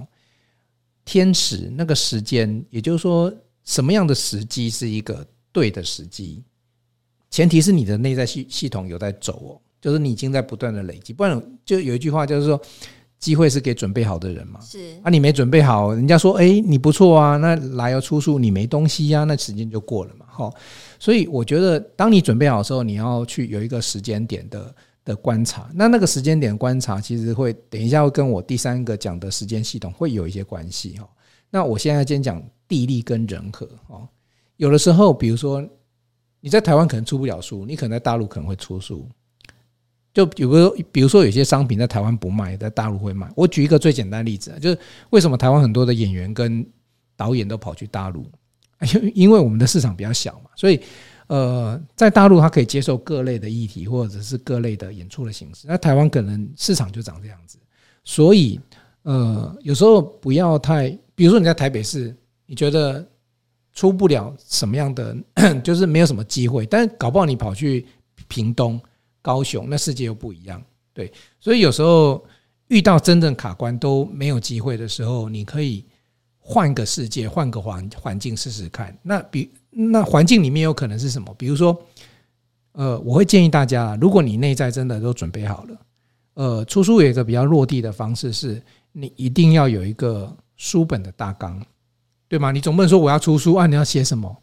[1.11, 3.33] 天时那个时间，也就是说，
[3.65, 6.41] 什么样的时机是一个对的时机？
[7.31, 12.63] 前提是你的内在系系统有在走哦，就是你已经在不断的累积，不然就有一句话就是说，
[13.19, 14.61] 机会是给准备好的人嘛。
[14.61, 20.27] 是啊，你没准备好，人家说哎你不错啊，那来要出书你没东西呀，那时间就过了嘛。
[20.29, 20.49] 哈，
[21.01, 24.73] 所以我觉得，当你准备好的时候，你要去有一个时间点的。
[25.11, 31.09] 的观察，那那个时间点观察，其实会等一下会跟我第三个讲的时间系统会有一些关系哈。
[31.51, 34.09] 那我现在先讲地利跟人和哦。
[34.57, 35.69] 有的时候，比如说
[36.41, 39.09] 你在台湾可能出不了书，你可能在大陆可能会出书。
[40.15, 43.29] 就比如说，比如说有些商品在台湾不卖，在大陆会卖。
[43.35, 44.79] 我举一个最简单的例子啊，就是
[45.11, 46.65] 为什么台湾很多的演员跟
[47.17, 48.25] 导演都跑去大陆？
[48.95, 50.81] 因因为我们的市场比较小嘛，所以。
[51.31, 55.65] 呃，在大陆他可以接受各类的议题，或者是各类的演出的形式。
[55.69, 57.57] 那台湾可能市场就长这样子，
[58.03, 58.59] 所以
[59.03, 62.13] 呃，有时候不要太，比如说你在台北市，
[62.47, 63.09] 你觉得
[63.73, 65.17] 出不了什么样的，
[65.63, 67.87] 就是没有什么机会，但搞不好你跑去
[68.27, 68.81] 屏东、
[69.23, 70.61] 高雄，那世界又不一样。
[70.93, 72.27] 对，所以有时候
[72.67, 75.85] 遇到真正卡关都没有机会的时候，你可以
[76.41, 78.99] 换个世界，换个环环境试试看。
[79.01, 79.49] 那比。
[79.71, 81.33] 那环境里面有可能是什么？
[81.39, 81.81] 比如说，
[82.73, 85.77] 呃，我会建议大家，如果你内在真的都准备好了，
[86.35, 91.63] 呃，出书有一个比较落地的方式是，你一定要有一个书本的大纲，
[92.29, 92.51] 对吗？
[92.51, 94.37] 你总不能说我要出书啊，你要写什么？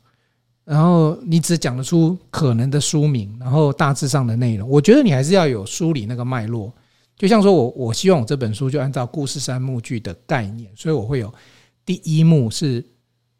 [0.64, 4.70] 然后你只讲得出可能的书名，然后大致上的内容。
[4.70, 6.74] 我觉得你还是要有梳理那个脉络。
[7.18, 11.34] 就像说我，我希望我这本书就按照故事三幕剧的概念，所以我会有
[11.86, 12.86] 第一幕是。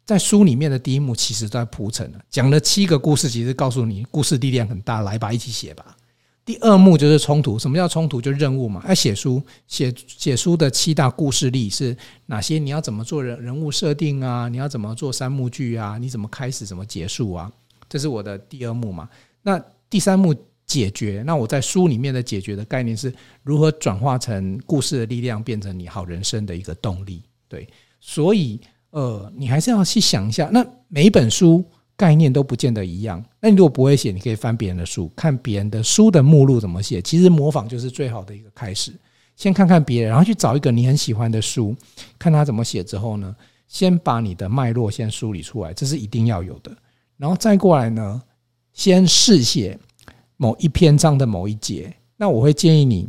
[0.08, 5.94] 在书里面的第一幕其实都在铺陈了，讲了七个故事，其实告诉你故事力量很大，来吧，一起写吧。
[6.46, 8.18] 第二幕就是冲突，什么叫冲突？
[8.18, 8.82] 就任务嘛。
[8.88, 11.94] 要写书，写写书的七大故事力是
[12.24, 12.58] 哪些？
[12.58, 14.48] 你要怎么做人人物设定啊？
[14.48, 15.98] 你要怎么做三幕剧啊？
[15.98, 17.52] 你怎么开始，怎么结束啊？
[17.86, 19.06] 这是我的第二幕嘛。
[19.42, 27.22] 那第三幕解决，那我在书里面的解决的概念是如何转化成故事的力量，变成你好人生的一个动力。
[27.46, 27.68] 对，
[28.00, 28.58] 所以。
[28.90, 31.64] 呃，你还是要去想一下，那每一本书
[31.96, 33.22] 概念都不见得一样。
[33.40, 37.02] 那你如果不会写，你可以翻别人的书，看别人的书的目录怎么写。
[37.02, 38.92] 其实模仿就是最好的一个开始。
[39.36, 41.76] 先看看别人，然后去找一个你很喜欢的书，
[42.18, 43.36] 看他怎么写之后呢，
[43.68, 46.76] 先把你的脉络先梳理出来，这是一定要有的。
[47.16, 48.22] 然后再过来呢，
[48.72, 49.78] 先试写
[50.36, 51.94] 某一篇章的某一节。
[52.16, 53.08] 那我会建议你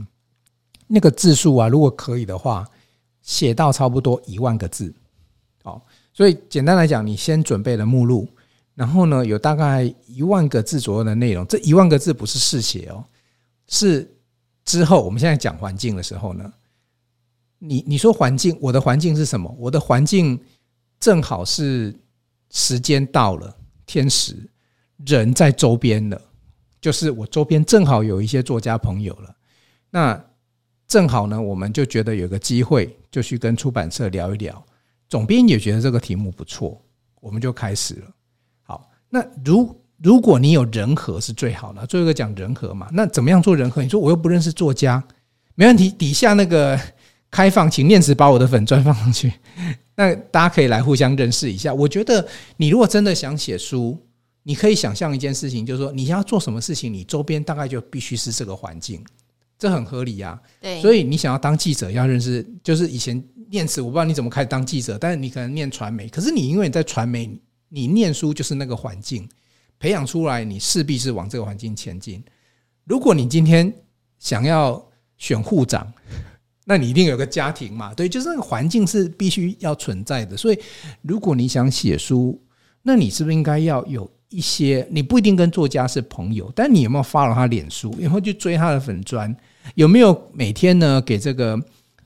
[0.86, 2.68] 那个字数啊，如果可以的话，
[3.24, 4.94] 写到差不多一万个字。
[6.13, 8.28] 所以简单来讲，你先准备了目录，
[8.76, 11.45] 然后呢，有大概一万个字左右的内容。
[11.48, 13.04] 这一万个字不是试写哦，
[13.67, 14.10] 是
[14.65, 16.52] 之后我们现在讲环境的时候呢，
[17.58, 19.54] 你你说环境，我的环境是什么？
[19.58, 20.39] 我的环境
[21.00, 21.93] 正好是
[22.52, 24.36] 时间到了，天时
[25.06, 26.22] 人在周边了，
[26.82, 29.36] 就是我周边正好有一些作家朋友了，
[29.89, 30.26] 那
[30.88, 34.65] 正好呢，我们就觉得有个机会，就去跟出版社聊一聊。
[35.10, 36.80] 总编也觉得这个题目不错，
[37.19, 38.08] 我们就开始了。
[38.62, 43.82] 好，那如如果你有人和是最好的，最后一个讲人和嘛，那怎么样做人和？
[43.82, 45.04] 你说我又不认识作家，
[45.56, 46.80] 没问题，底下那个
[47.32, 49.34] 开放，请念慈把我的粉专放上去，
[49.95, 51.74] 那大家可以来互相认识一下。
[51.74, 52.26] 我觉得
[52.58, 53.98] 你如果真的想写书，
[54.43, 59.04] 你可以想象一件事情，就是说你要做什么事情，你周边大概就必须是这个环境，
[59.58, 60.39] 这很合理呀。
[60.62, 67.29] 对，所以你想要当记者，要认识，就是以前念慈，我不知道你怎么开始当记者，但是你可能念传媒，可是你因为你在传媒，
[67.69, 69.27] 你念书就是那个环境。
[69.79, 72.21] 培养出来，你势必是往这个环境前进。
[72.83, 73.73] 如果你今天
[74.17, 74.85] 想要
[75.17, 75.89] 选护长，
[76.65, 77.93] 那你一定有个家庭嘛？
[77.93, 80.35] 对，就是那个环境是必须要存在的。
[80.35, 80.59] 所以，
[81.01, 82.38] 如果你想写书，
[82.81, 84.85] 那你是不是应该要有一些？
[84.91, 87.89] 你不一定跟作家是朋友，但你有没有发了他脸书？
[87.99, 89.33] 有没有去追他的粉砖？
[89.75, 91.57] 有没有每天呢给这个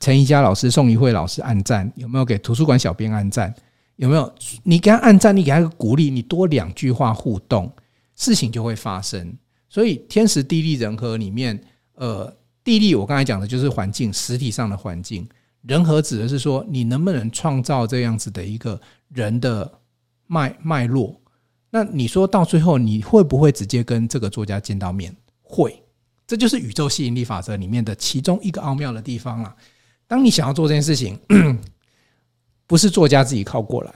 [0.03, 1.89] 陈怡佳老师、宋怡慧老师按赞？
[1.95, 3.55] 有没有给图书馆小编按赞？
[3.95, 7.71] 有没有你给他按赞，你给他个鼓励，你多两句话互动，
[8.13, 9.33] 事情就会发生。
[9.69, 11.57] 所以天时地利人和里面，
[11.95, 12.29] 呃，
[12.65, 15.23] 地利我刚才讲的就是环境，实体上的环境；
[15.61, 19.71] 人和指的是说你能不能创造这样子的一个人的
[20.27, 21.17] 脉脉络。
[21.69, 25.15] 那你说到最后，你会不会直接跟这个作家见到面？
[25.41, 25.81] 会，
[26.27, 29.55] 这就是宇宙吸引力法则里面的其中一个奥妙的地方了。
[30.07, 31.19] 当你想要做这件事情。
[32.65, 33.93] 不是作家自己靠过来，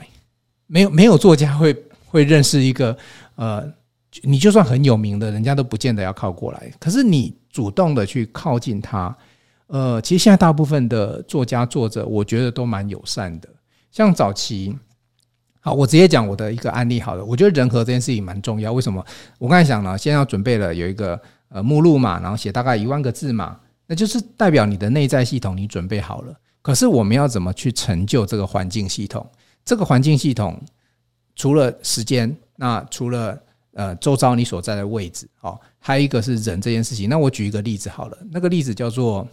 [0.66, 1.74] 没有没有作家会
[2.06, 2.96] 会认识一个
[3.34, 3.66] 呃，
[4.22, 6.70] 你就算很有名的人家都不见得要靠过来。
[6.78, 9.16] 可是你主动的去靠近他，
[9.68, 13.48] 呃，其实现在大部分的作家作者，我觉得都蛮友善的。
[13.90, 14.76] 像早期，
[15.60, 17.24] 好，我直接讲我的一个案例好了。
[17.24, 18.72] 我觉得人和这件事情蛮重要。
[18.72, 19.04] 为什么？
[19.38, 26.38] 我刚才讲了，现在要准备了有一个呃目录嘛，然后写大概一万个字嘛，那就是代表你的内在系统你准备好了。
[26.62, 29.28] 可是我们要怎么去成就这个环境系统？
[29.64, 30.62] 这个环境系统
[31.34, 33.40] 除了时间，那除了
[33.72, 37.08] 呃周遭你所在的位置，哦，还有一个是人这件事情。
[37.08, 39.26] 那我举一个例子好了，那个例子叫做，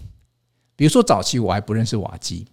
[0.76, 2.48] 比如说早期我还不认识瓦基，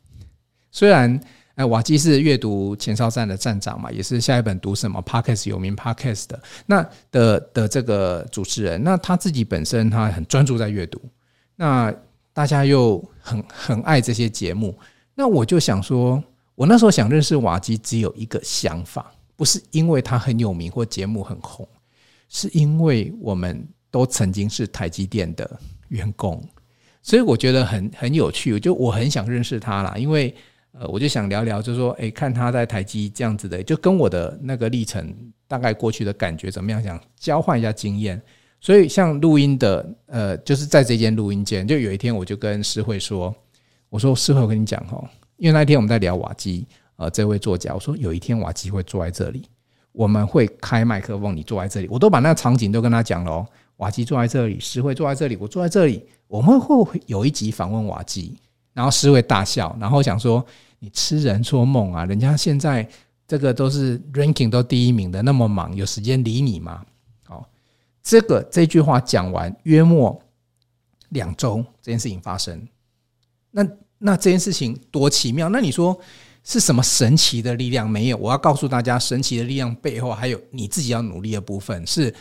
[0.71, 1.21] 虽然
[1.55, 11.01] 哎瓦基是阅读前哨站的站长嘛，也是下一本读什么 Podcast 有名 Podcast 的那的的这个主持人，那他自己本身他很专注在阅读，
[11.62, 11.94] 那。
[12.35, 14.75] 大家又很很爱这些节目，
[15.14, 21.68] 那我就想说，我那时候想认识瓦基，只有一个想法，不是因为他很有名或节目很红，
[22.31, 26.42] 是因为我们都曾经是台积电的员工，
[27.03, 30.35] 所以我觉得很很有趣，就我很想认识他啦，因为
[30.72, 35.14] 呃，我就想聊聊，就说，诶，看他在台积这样子的，就跟我的那个历程，
[35.46, 38.18] 大概过去的感觉怎么样，想交换一下经验。
[38.64, 43.35] 所以，像录音的，呃，就是在这间录音间，就有一天，我就跟诗慧说
[43.90, 45.05] ：“我说，诗慧，我跟你讲哦，
[45.37, 49.42] 因为那一天我们在聊瓦基，呃，这位作家，我说有一天瓦基会坐在这里，
[49.90, 53.44] 我们会开麦克风，你坐在这里，我都把那个场景都跟他讲了。
[53.79, 58.38] 瓦基坐在这里，诗慧坐在这里，我坐在这里，我们会有一集访问瓦基，
[58.75, 60.44] 然后诗慧大笑，然后想说
[60.79, 62.88] 你痴人说梦啊，人家现在
[63.27, 66.81] 这个都是 ranking 都第一名的，那么忙，有时间理你吗？”
[68.03, 70.21] 这个这句话讲完，约莫
[71.11, 72.67] 两周，这件事情发生。
[73.51, 73.67] 那
[73.99, 75.49] 那这件事情多奇妙？
[75.49, 75.99] 那你说
[76.43, 77.88] 是什么神奇的力量？
[77.88, 81.87] 没有，我要告诉大家，神奇的力量背后还有你自己要努力的部分。
[81.87, 82.12] 是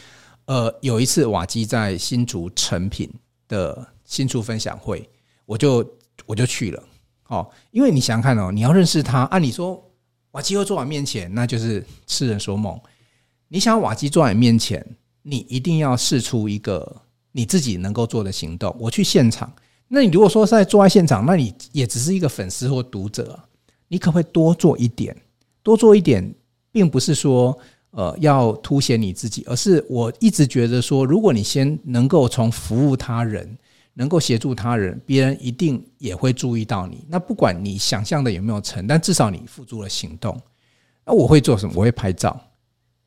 [0.45, 3.11] 呃，有一次瓦基在新竹成品
[3.47, 5.09] 的新竹分享会，
[5.45, 5.83] 我就
[6.25, 6.83] 我就去了。
[7.27, 9.81] 哦，因为你想想看哦，你要认识他，按理说
[10.31, 12.79] 瓦基会坐在面前，那就是痴人说梦。
[13.47, 14.85] 你想瓦基坐在面前？
[15.21, 18.75] 你一定要试出一个你自己能够做的行动。
[18.79, 19.51] 我去现场，
[19.87, 23.39] 那你如果说是在坐在现场，那你也只是一个粉丝或读者。
[23.87, 25.15] 你可不可以多做一点？
[25.61, 26.33] 多做一点，
[26.71, 27.57] 并不是说
[27.91, 33.57] 呃要凸显你自己，而是我一直觉得说，如果你先能够从服务他人，
[33.93, 37.05] 能够协助他人，别人一定也会注意到你。
[37.09, 40.41] 那不管你想象的有没有成，但至少你付诸了行动。
[41.05, 41.73] 那我会做什么？
[41.75, 42.39] 我会拍照。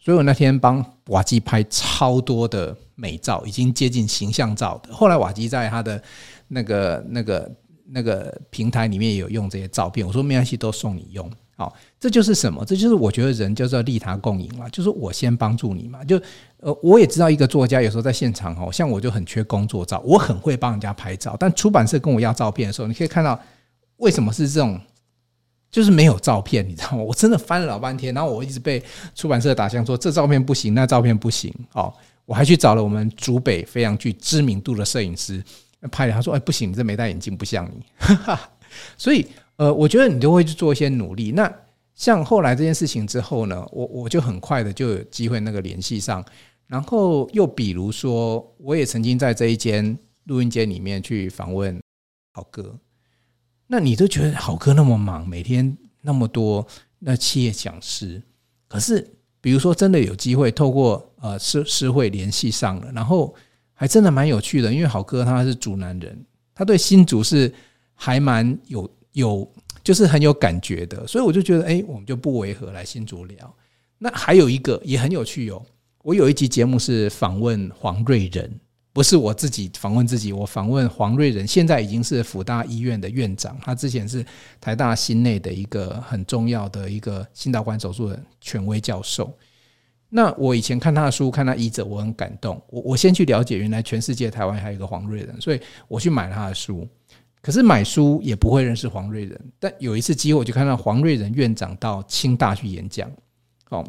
[0.05, 4.93] 所以我那天帮瓦基拍超多的美照，已经接近形象照的。
[4.93, 6.03] 后来瓦基在他的
[6.47, 7.51] 那个、那个、
[7.87, 10.07] 那个平台里面也有用这些照片。
[10.07, 11.27] 我说没关系，都送你用。
[11.57, 12.63] 好，这就是什么？
[12.67, 16.05] 这就是我觉得人叫做利他共赢嘛，就是我先帮助你嘛。
[16.05, 16.21] 就
[16.59, 23.41] 呃，我也知道一个作家有时候在现场哦，像我就很缺工作照，我很会帮人家拍照，但出版社跟我要照片的时候，你可以看到
[23.97, 24.79] 为什么是这种。
[25.75, 26.99] 就是没有照片，你知道吗？
[26.99, 28.81] 我真的翻了老半天，然后我一直被
[29.13, 31.53] 出版社打枪说这照片不行，那照片不行。
[31.73, 31.93] 哦，
[32.27, 35.43] 我还去找了我们竹北非常具知名度的摄影师
[35.91, 38.51] 拍了，他说：“哎，不行，你这没戴眼镜不像你。”哈哈。
[38.97, 41.33] 所以，呃，我觉得你都会去做一些努力。
[41.33, 41.53] 那
[41.97, 46.25] 像后来这件事情之后呢，我我就很快的就有机会那个联系上，
[46.69, 51.77] 然后又比如说，我也曾经在这一间录音间里面去访问
[52.33, 52.79] 郝哥，
[53.67, 56.67] 那你都觉得好哥那么忙，每天那么多
[56.99, 58.23] 那企业讲师，
[58.69, 59.07] 可是
[59.41, 63.35] 比如说真的有机会透过呃诗诗会联系上了，然后
[63.73, 66.19] 还真的蛮有趣的，因为好哥他是主南人，
[66.55, 67.53] 他对新竹是
[67.95, 69.51] 还蛮有有。
[69.83, 73.55] 就是很有感觉的，所以我就觉得，哎，我们就不违和来新竹聊。
[73.99, 75.63] 那还有一个也很有趣哦，
[76.03, 78.51] 我有一集节目是访问黄瑞仁，
[78.95, 84.25] 不是我自己访问自己，我访问黄瑞仁，现在已经是辅大医院的院长，他之前是
[84.61, 89.37] 台大心内的一个很重要的一个心导管手术的权威教授。
[90.09, 92.63] 那我以前看他的书，看他医者，我很感动。
[92.69, 96.87] 我我先去了解，原来全世界台湾还有一个黄瑞仁，所以我去买了他的书。
[97.43, 103.11] 可是买书也不会认识黄瑞仁，但有一次机会，我就看到黄瑞仁院长到清大去演讲，
[103.71, 103.85] 哦，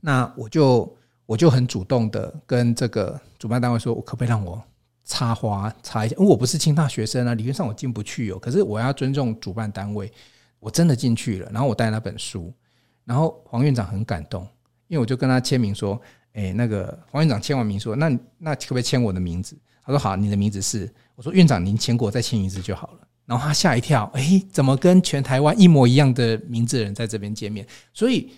[0.00, 0.92] 那我就
[1.26, 4.62] 我就很主动的跟这个主办单位说，我可不可以让我
[5.04, 6.16] 插花插一下？
[6.16, 8.38] 因为我不是清大学生啊，理论上我进不去哦。
[8.38, 10.10] 可是我要尊重主办单位，
[10.60, 11.50] 我真的进去了。
[11.52, 12.52] 然后我带那本书，
[13.04, 14.42] 然后黄院长很感动，
[14.88, 16.00] 因为我就跟他签名说，
[16.32, 19.56] 哎，那个黄院长签完名说，那那可不可以签我的名字？
[19.84, 20.92] 他说好，你的名字是。
[21.14, 22.98] 我说院长，您签过，再签一次就好了。
[23.24, 27.66] 然后他吓一跳，哎，怎么跟全台湾一模一样的名字的人在这边见面？
[27.92, 28.32] 所以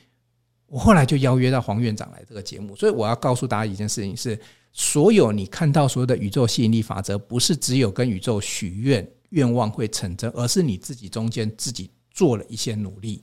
[0.68, 2.74] 我后来就邀约到黄院长来这个节目。
[2.76, 4.38] 所以我要告诉大家一件事情是：
[4.72, 13.22] 所有你看到所有的宇宙吸引力法则，不是只有跟宇宙许愿愿望会成真，而是你自己中间自己做了一些努力。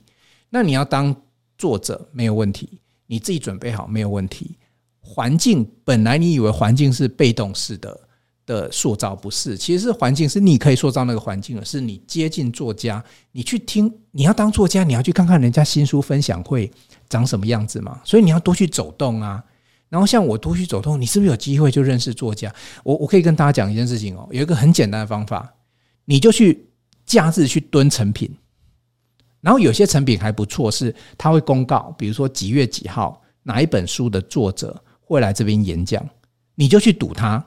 [0.50, 1.14] 那你要当
[1.58, 4.56] 作者没有问题，你自己准备好没有问题。
[5.00, 8.00] 环境本来你以为环境是被动式的。
[8.46, 16.70] 的塑造不是，其实是环境是你可以塑造那个环境的，是你接近作家，你去听，你要当作家，你要去看看人家新书分享会
[17.08, 19.42] 长什么样子嘛，所以你要多去走动啊。
[19.88, 22.52] 然后像我多去走动，你是不是有机会就认识作家？
[22.82, 25.54] 我我可以跟大家讲一件事情哦，有一个很简单的方法，
[26.04, 26.66] 你就去
[27.06, 28.28] 假日去蹲成品，
[29.40, 36.04] 然后有些成品还不错，是他会公告，比如说几月几号哪一本书的作者会来这边演讲，
[36.56, 37.44] 你就去赌他。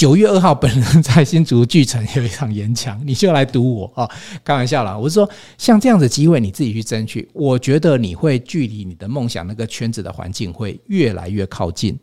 [0.00, 4.10] 九月二号，本人在新竹巨城有一场演讲，你就来堵我啊！
[4.42, 11.98] 开玩笑啦，我是说，像这样的机会，你自己去争取，我觉得你会距离你的梦想那个圈子的环境会越来越靠近。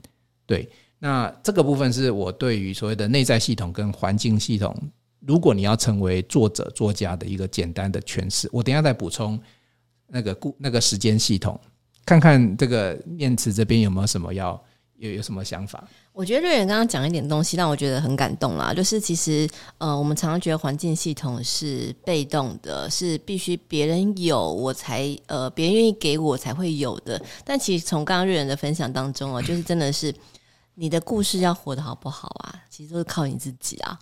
[0.45, 0.69] 对，
[0.99, 4.75] 那这个部分是我对于所谓的内在系统跟环境系统，
[5.25, 8.47] 如果你要成为作者作家的一个简单的诠释。
[8.51, 9.39] 我等下再补充
[10.05, 11.59] 那个故那个时间系统，
[12.05, 14.63] 看看这个念慈这边有没有什么要
[14.97, 15.87] 有有什么想法。
[16.11, 27.21] 我觉得瑞仁刚刚讲一点东西让我觉得很感动啦，就是其实呃，我们常常觉得环境系统是被动的，是必须别人有我才呃，别人愿意给我才会有的。
[27.45, 30.13] 但其实从刚刚瑞仁的分享当中啊，就是真的是
[30.73, 33.99] 你的故事要活得好不好啊，其实都是靠你自己啊。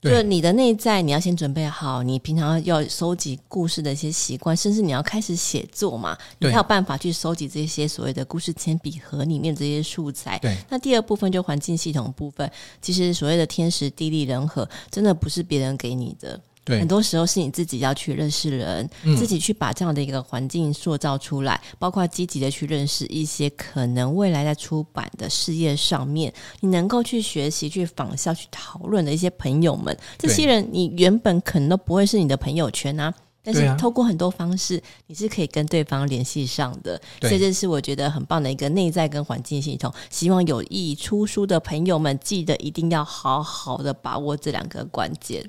[0.00, 10.38] 就你的内在，你要先准备好，你平常要收集故事的一些习惯，甚至你要开始写作嘛，你才有办法去收集这些所谓的故事铅笔盒里面这些素材。
[10.38, 16.40] 对，那第二部分就环境系统部分，其实所谓的天时地利人和，真的不是别人给你的。
[16.68, 37.00] 对，很多时候是你自己要去认识人，嗯、自己去把这样的一个环境塑造出来，包括积极的去认识一些可能未来在出版的事业上面，你能够去学习、去仿效、去讨论的一些朋友们，这些人你原本可能都不会是你的朋友圈啊，但是透过很多方式，你是可以跟对方联系上的。
[37.22, 39.90] 所以这是我觉得很棒的一个内在跟环境系统。
[40.10, 45.48] 希望有意出书的朋友们，记得一定要好好的把握这两个关键。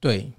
[0.00, 0.32] 对。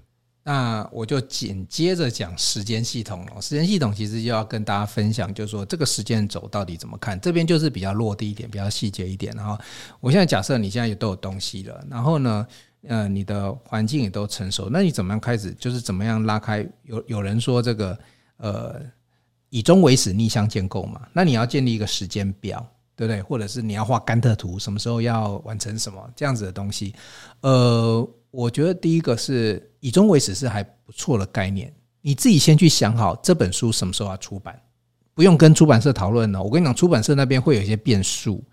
[0.48, 3.42] 那我就紧接着讲时间系统了。
[3.42, 7.20] 时间系统其实就要跟大家分享，就是说这个时间轴到底怎么看。
[7.20, 9.34] 这边就是比较落地一点，比较细节一点。
[9.34, 9.58] 然后，
[9.98, 12.46] 我现在假设你现在也都有东西了，然后呢，
[12.86, 15.52] 呃，你的环境也都成熟，那你怎么样开始？
[15.54, 16.64] 就是怎么样拉开？
[16.84, 17.98] 有有人说这个，
[18.36, 18.80] 呃，
[19.50, 21.08] 以终为始，逆向建构嘛。
[21.12, 23.20] 那你要建立一个时间表，对不对？
[23.20, 26.94] 或者是你要画甘特图，什么时候要完成什么这样子的东西？
[27.40, 28.08] 呃。
[28.30, 31.72] 我觉得第一个是以终为始是还不错的概念，
[32.02, 34.60] 你自己先去想好这本书什么时候要出版，
[35.14, 36.42] 不用跟出版社讨论了。
[36.42, 38.44] 我跟你讲，出版社那边会有一些变数，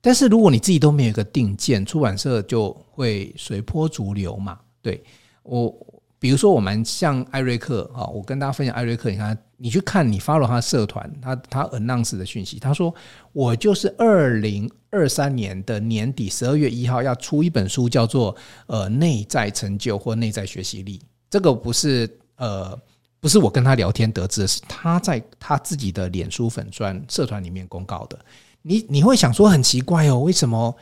[0.00, 4.58] 但是如果你自己都没有一个定见，出版社就会随波逐流嘛。
[4.80, 5.02] 对
[5.42, 5.74] 我。
[6.18, 12.92] 比如说，我们像艾瑞克啊，我跟大家分享艾瑞克，你看，你去看你 follow 他的社团，他他 announce 的讯息，他说
[13.32, 18.34] 我就是二零二三年的年底十二月一号要出一本书，叫做
[18.66, 21.00] 呃内在成就或内在学习力。
[21.30, 22.76] 这个不是呃
[23.20, 28.18] 不是我跟他聊天得知的，是他在他自己的脸书粉专社团里面公告的。
[28.62, 30.74] 你你会想说很奇怪哦，为什么？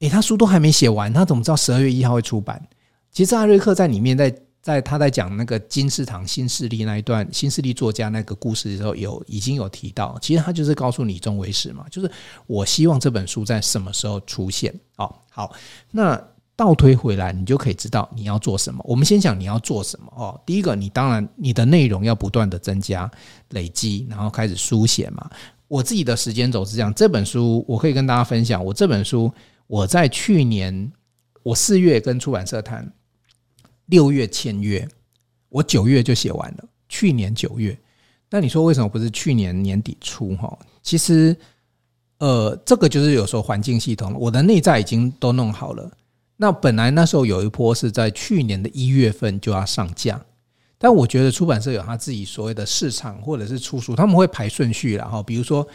[0.00, 2.60] 诶，他书都还没写完，他怎么知道十二月一号会出版？
[3.10, 12.10] 其实艾瑞克在里面在在他在讲那个金石堂新势力那一段新势力作家那个故事的时候，有已经有提到，其实他就是告诉你中为始嘛，就是
[12.46, 15.14] 我希望这本书在什么时候出现哦。
[15.28, 15.54] 好，
[15.90, 16.18] 那。
[16.54, 18.84] 倒推回来，你就可以知道你要做什么。
[18.86, 20.38] 我们先讲你要做什么哦。
[20.44, 23.10] 第一个，你当然你的内容要不断的增加、
[23.48, 25.28] 累积，然后开始书写嘛。
[25.66, 28.62] 我自己的时间轴是这样，这本书我可以跟大家分享。
[28.62, 29.32] 我这本书
[29.66, 30.92] 我在去年
[31.42, 32.92] 我四月跟出版社谈，
[33.86, 34.88] 六月签约，
[35.48, 36.64] 我九月就写完了。
[36.88, 37.76] 去年九月，
[38.30, 40.36] 那你说为什么不是去年年底出？
[40.36, 41.36] 哈，其实
[42.18, 45.90] 呃，这个就是有时候环境系统，我的内在已经都弄好了。
[46.36, 50.20] 那本来那时候有一波是在去年的一月份就要上架，
[50.76, 55.66] 但我觉得出版社有他自己所谓的市场或者是出书，他们会排顺序然后比如说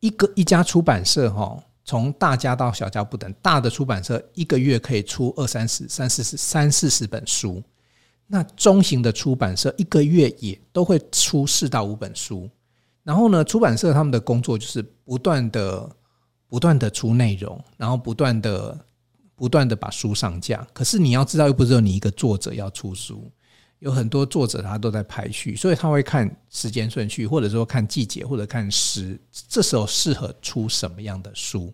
[0.00, 7.62] 一个一家出版社哈，从大家到小家不等，大的出版社一个月可以出二三十、三四十、三四十本书，
[8.26, 12.48] 那中型的出版社一个月也都会出四到五本书，
[13.02, 15.90] 然后呢，出版社他们的工作就是不断的、
[16.46, 18.78] 不断的出内容，然后不断的。
[19.40, 23.32] 不断的把书上架，可是你要知道，又不是只有你一个作者要出书，
[23.80, 29.18] 有很多作者他都在排序，所以他会看时间顺序，或者说看季节，或者看时，
[29.48, 31.72] 这时候适合出什么样的书。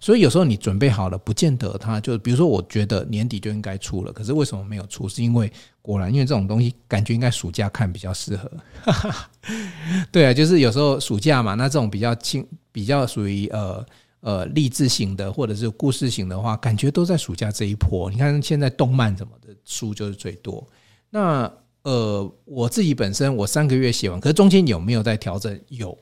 [0.00, 5.08] 所以有时候你准备好了，不见得他就，比如说我觉得年底就应该出了，可是为什么没有出？
[5.08, 8.50] 是因为果然，因为这种东西感觉应该暑假看比较适合。
[10.10, 13.84] 对啊，就是有时候暑假嘛，那这种比较轻，比较属于呃。
[14.24, 18.08] 呃，励志型的或者是故事型的话，感觉都在暑假这一波。
[18.08, 20.64] 你看现在动漫什么的书就是最多。
[21.14, 21.52] 那
[21.82, 25.60] 呃，我自己本身我三个月写完，可是中间有没有在调整？
[25.68, 25.96] 有。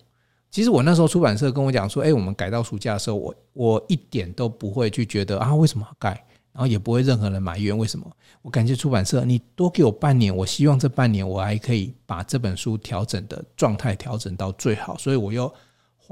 [0.50, 6.10] 其实我那时候出版社跟我讲说，哎，我们改到暑假的时候，我我一点都不会去觉得啊，为什么改？
[6.52, 8.06] 然后也不会任何人埋怨为什么。
[8.42, 15.52] 我感谢出版社，你多给我半年，我希望这半年我还可以把这本书调整的状态调整到最好，所以我又。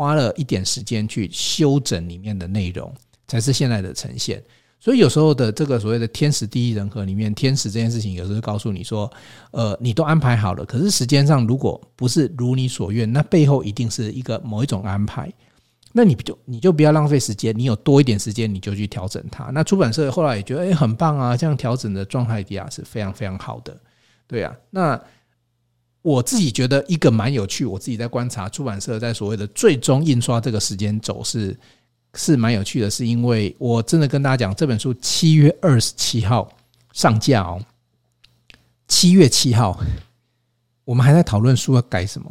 [0.01, 2.95] 花了一点时间去修整里面的内容，
[3.27, 4.41] 才是现在的呈现。
[4.81, 9.11] 所以有时候的这个所谓的天时地利人和里面，天时这件事情有时候告诉你说，
[9.51, 15.33] 呃，你都安排好了，可是时间上如果不是如你所愿，那背后一定是一个某一种安排。
[15.93, 19.45] 那你就你就不要浪费时间，你有多一点时间，你就去调整它。
[19.47, 23.77] 那出版社后来也觉得，哎，很棒啊，这样调整的状态底下是非常非常好的，
[24.27, 25.01] 对啊，那。
[26.01, 31.55] 我自己觉得一个蛮有趣，我自己在观察出版社在所谓的最终印刷这个时间轴是
[32.15, 36.51] 是蛮有趣的，是因为我真的跟大家讲，这本书七月二十七号
[36.93, 37.61] 上架哦，
[38.89, 39.79] 七月七号，
[40.85, 42.31] 我们还在讨论书要改什么。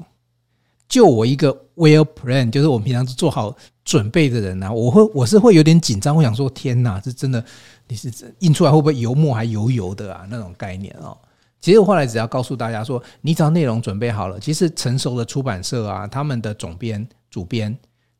[0.90, 7.44] 就我一个 well plan，就是我们平常做好准备的人、啊，我会我是会有点紧张，我想说天哪，这真的
[7.90, 8.10] 你是
[8.40, 10.26] 印出来会不会油墨还油油的啊？
[10.30, 11.18] 那种概念哦。
[11.60, 17.78] 其实我后来只要告诉大家说，你只要内容准备好了，其实成熟的出版社啊，他们的总编、主编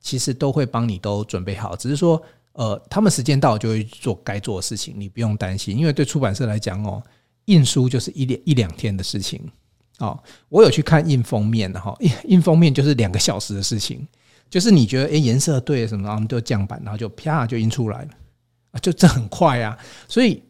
[0.08, 1.76] 其实都会帮你都准备好。
[1.76, 2.22] 只是说，
[2.54, 5.78] 呃，他们时间到就会做该做的事情，你不用担心。
[5.78, 7.04] 因为对出版社来讲哦，
[7.46, 9.42] 印书就是一两一两天的事情
[10.00, 10.18] 哦。
[10.48, 11.94] 我有去看印封面的哈，
[12.24, 14.08] 印封面就是两个小时的事情。
[14.50, 19.78] 就是你觉得诶颜色对什么，然后我们就降版，然后就啪就印出来了，就这很快啊，
[20.08, 20.42] 所以。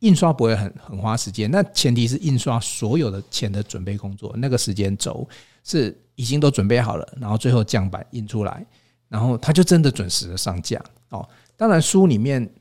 [0.00, 5.26] 印刷不会很很花时间，那前提是印刷所有的前的准备工作，那个时间轴
[5.62, 8.66] 是已经都准备好了，然后最后降版印出来，
[9.14, 11.24] 然后他就真的准时的上架哦。
[11.56, 12.52] 当然书里面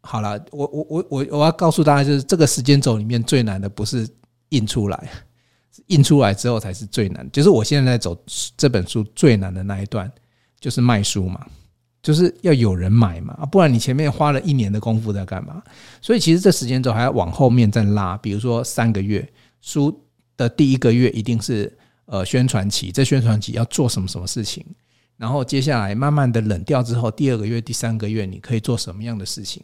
[0.00, 4.08] 好了，我我我我我要告诉大家，就是这个时间轴里面最难的不是
[4.50, 5.10] 印出来，
[5.88, 7.28] 印出来之后才是最难。
[7.32, 8.16] 就是我现在在走
[8.56, 10.08] 这本书最难的那一段，
[10.60, 11.44] 就是卖书嘛。
[12.00, 15.60] 就是要有人买嘛，不然你前面花了一年的功夫在干嘛？
[16.00, 19.28] 所以其实这时间轴还要往后面再拉，比如说三个月，
[19.60, 20.00] 书
[20.36, 24.64] 的第一个月一定是呃宣传期，这宣传期要做什么什么事情，
[25.16, 29.62] 然后接下来慢慢的冷掉之后，第二个月、第三个月你可以做什么样的事情？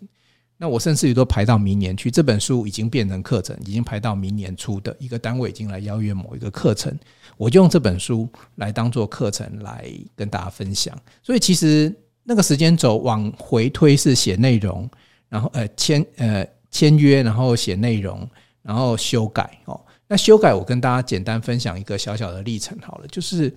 [0.57, 6.97] 那我甚至于都排到明年去，这本书已经变成课程，已经排到明年初的一个单位已经来邀约某一个课程，
[7.37, 10.97] 我就用这本书来当做课程来跟大家分享。
[11.23, 11.95] 所以其实。
[12.25, 14.89] 那个时间轴往回推是写内容，
[15.29, 18.25] 然后呃签呃签约，然后写内容，
[18.63, 19.85] 然后修改哦。
[20.07, 23.53] 那修改我跟大家简单分享一个小小的历程好了，就是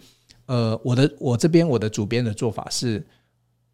[0.45, 3.05] 呃我的我这边我的主编的做法是，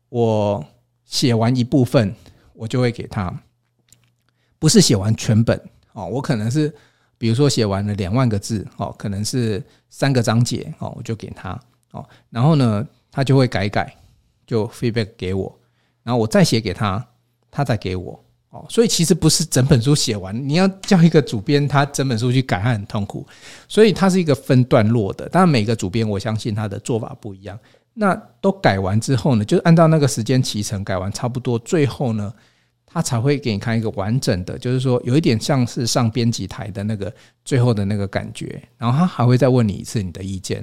[0.10, 0.66] 我
[1.06, 2.14] 写完一部分，
[2.54, 3.34] 我就会给他，
[4.58, 5.60] 不是写完全本
[5.94, 6.74] 哦，我可能是
[7.18, 11.60] 比如说写完了两万个字哦，可能是三个章节哦，我就给他
[11.92, 13.96] 哦，然后呢，他就会改改，
[14.48, 15.60] 就 feedback 给我，
[16.04, 17.06] 然后我再写给他，
[17.50, 18.24] 他再给我。
[18.52, 23.26] 哦，所以其实不是整本书写完，你要叫一个主编他整本书去改，他很痛苦，
[23.68, 25.28] 所以他是一个分段落的。
[25.30, 27.58] 当然每个主编我相信他的做法不一样，
[27.94, 32.32] 那都改完之后呢，就按照那个时间期程改完差不多，最后呢。
[32.94, 37.10] 他才会给你看一个完整的，就是说有一点像是上编辑台的那个
[37.46, 40.62] 最后的那个感觉，然后他还会再问你一次你的意见。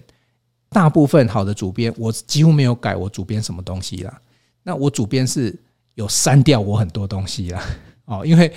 [0.68, 4.20] 大部分好的主编，我几乎没有改我主编什么东西啦。
[4.62, 5.58] 那我主编是
[5.98, 7.60] 有删掉我很多东西啦，
[8.04, 8.52] 哦，因为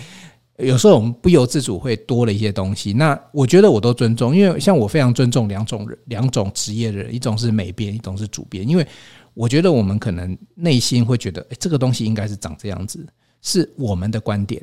[0.57, 2.93] 有时候我们不由自主会多了一些东西。
[2.93, 8.67] 那我觉得我都尊重，因为像我非常尊重两种人，两种职业的人，一种是美编，一种是主编。
[8.67, 8.85] 因为
[9.33, 13.03] 我觉得我们可能内心会觉得，哎，这个东西应该是长这样子。
[13.41, 14.61] 是我们的观点，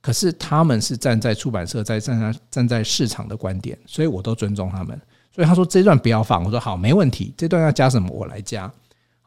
[0.00, 5.00] 可是他们是站在出版社，在站在站在市场的观点，所以我都尊重他们。
[5.32, 7.32] 所以他说这段不要放，我说好，没问题。
[7.36, 8.68] 这段要加什么，我来加。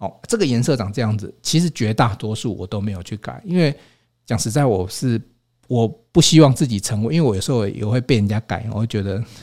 [0.02, 3.74] 哦，这个颜色长这样子，其实绝大多数我都没有去改，因为
[4.26, 5.22] 讲实在，我是
[5.68, 9.24] 我不希望自己成为，因为我有时候也会被人家改，我会觉得。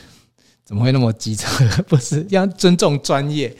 [0.69, 1.65] 怎么会那么机车？
[1.87, 3.51] 不是要尊重专业，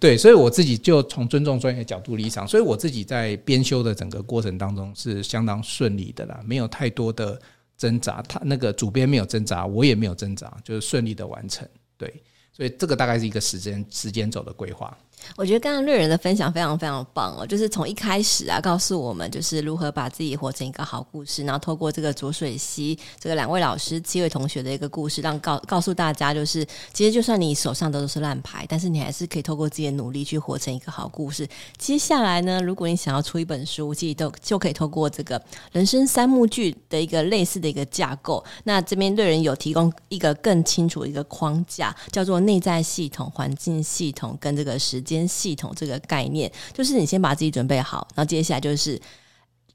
[0.00, 7.38] 对，所以我自己就从尊重专业角度立场，所以我自己在编修的整个过程当中是相当顺利的啦，没有太多的
[7.76, 8.22] 挣扎。
[8.22, 11.68] 他那个主编没有挣扎，我也没有挣扎，就是顺利的完成。
[11.98, 12.10] 对，
[12.50, 14.96] 所以这个大概是一个时间时间轴的规划。
[15.36, 31.48] 我觉得刚刚瑞仁的分享非常非常棒哦，就是从一开始啊，告诉我们就是如何把自己活成一个好故事，然后透过这个浊水溪这个两位老师、七位同学的一个故事，让告告诉大家，就是其实就算你手上都是烂牌，但是你还是可以透过自己的努力去活成一个好故事。
[31.78, 35.40] 接下来呢，如果你想要出一本书，其实都就可以透过这个
[35.72, 38.44] 人生三幕剧的一个类似的一个架构。
[38.64, 45.13] 那这边瑞仁有提供一个更清楚一个框架，叫做内在系统、环境系统跟这个时间。
[45.28, 49.00] 系统这个概念，就是你先把自己准备好，然后接下来就是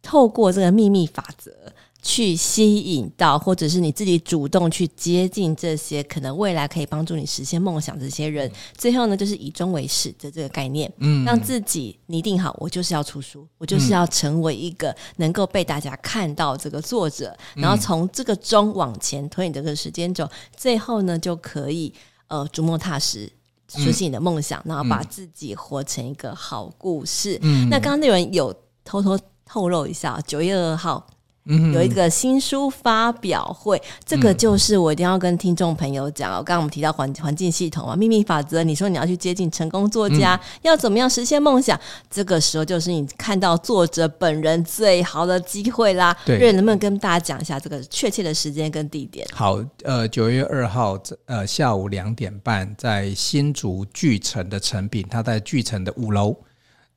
[0.02, 1.52] 透过这个秘密法则
[2.02, 8.50] 去吸引到，或者是你自己主动去接近这些可能未来可以帮助你实现梦想的这些人。
[8.78, 20.26] 最后呢，就是以终为始的这个概念，嗯，让自己拟定好，我就是要出书，我就是要成为一个能够被大家看到这个作者，然后从这个中往前推你这个时间轴，
[20.56, 21.94] 最后呢就可以
[22.30, 23.30] 呃逐梦踏实。
[23.70, 27.38] 实现你的梦想，然后把自己活成一个好故事。
[27.42, 28.54] 嗯，那刚刚那人有
[28.84, 31.06] 偷偷透露一下，九月二号。
[31.74, 36.30] 有一个新书发表会，这个就是我一定要跟听众朋友讲。
[36.30, 41.80] 刚刚我们提到环环境系统啊，秘密法则，你说你要去接近成功作家，要怎么样实现梦想？
[42.10, 46.16] 这个时候就是你看到作者本人最好的机会啦。
[46.26, 49.28] 对，能不能跟大家讲一下这个确切的时间跟地点？
[49.34, 56.36] 好，呃，九月二号，呃，下午两点半，在新竹巨城的成品，他在巨城的五楼。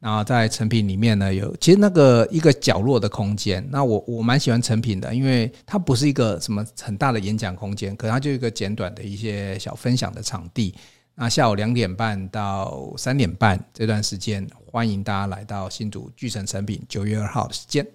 [0.02, 3.64] 然后在成品里面呢，有其实那个一个角落的空间。
[3.70, 10.74] 那我我蛮喜欢成品的，因为它不是一个什么很大的演讲空间，可它就一个简短的一些小分享的场地。
[11.14, 17.86] 那下午两点半到三点半这段时间，欢迎大家来到新竹巨城成品，九月二号的时间。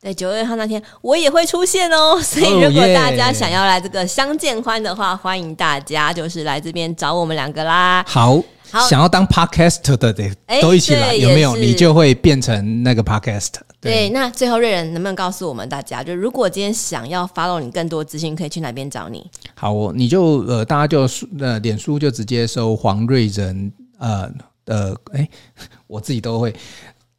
[0.00, 2.20] 对，九月二号那天我也会出现哦。
[2.20, 8.04] 所以如果大家想要来这个相见欢的话，欢迎大家就是来这边找我们两个啦。
[8.06, 8.42] 好。
[8.88, 10.28] 想要当 podcast 的得
[10.60, 11.56] 都一起来，有没有？
[11.56, 13.50] 你就会变成那个 podcast。
[13.80, 19.24] 对，对，那最后瑞仁能不能告诉我们大家，就如果今天想要 follow 你更多资讯，可以去哪边找你？
[19.54, 24.28] 好，你就呃，大家就呃，脸书就直接搜黄瑞仁，呃
[24.66, 25.30] 呃，哎、欸，
[25.86, 26.52] 我自己都会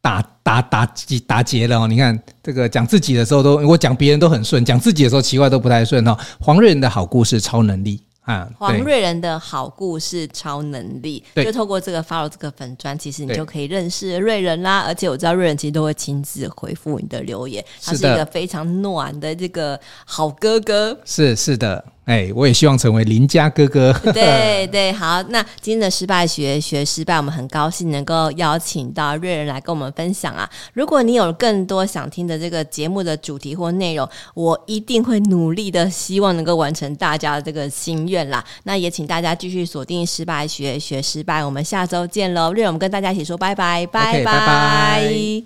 [0.00, 1.86] 打打打结打结了哦。
[1.86, 6.16] 你看这个讲自己的时候都，我讲别人都很顺，讲自己的时候奇怪都不太顺哦。
[6.40, 8.02] 黄瑞仁的好故事，超能力。
[8.22, 14.80] 啊，黄瑞仁的好故事超能力，就透过这个 follow 这个粉专，其实你就可以认识瑞仁啦。
[14.80, 20.94] 而且我知道瑞仁其实都会亲自回复你的留言，他是一个非常暖的这个好哥哥。
[21.06, 21.82] 是是的。
[22.08, 23.92] 哎，我也希望成为邻家哥哥。
[24.14, 30.48] 对对，好，那今天的失败学学失败，我们很高兴能够邀请到瑞仁来跟我们分享啊。
[30.72, 38.42] 如果你有更多想听的这个节目的主题或内容，我一定会努力的，希望能够完成大家的这个心愿啦。
[38.62, 42.54] 那也请大家继续锁定失败学学失败，我们下周见喽。
[42.54, 44.22] 瑞仁，我们跟大家一起说拜拜，拜拜。
[44.22, 45.44] Okay, 拜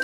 [0.00, 0.03] 拜。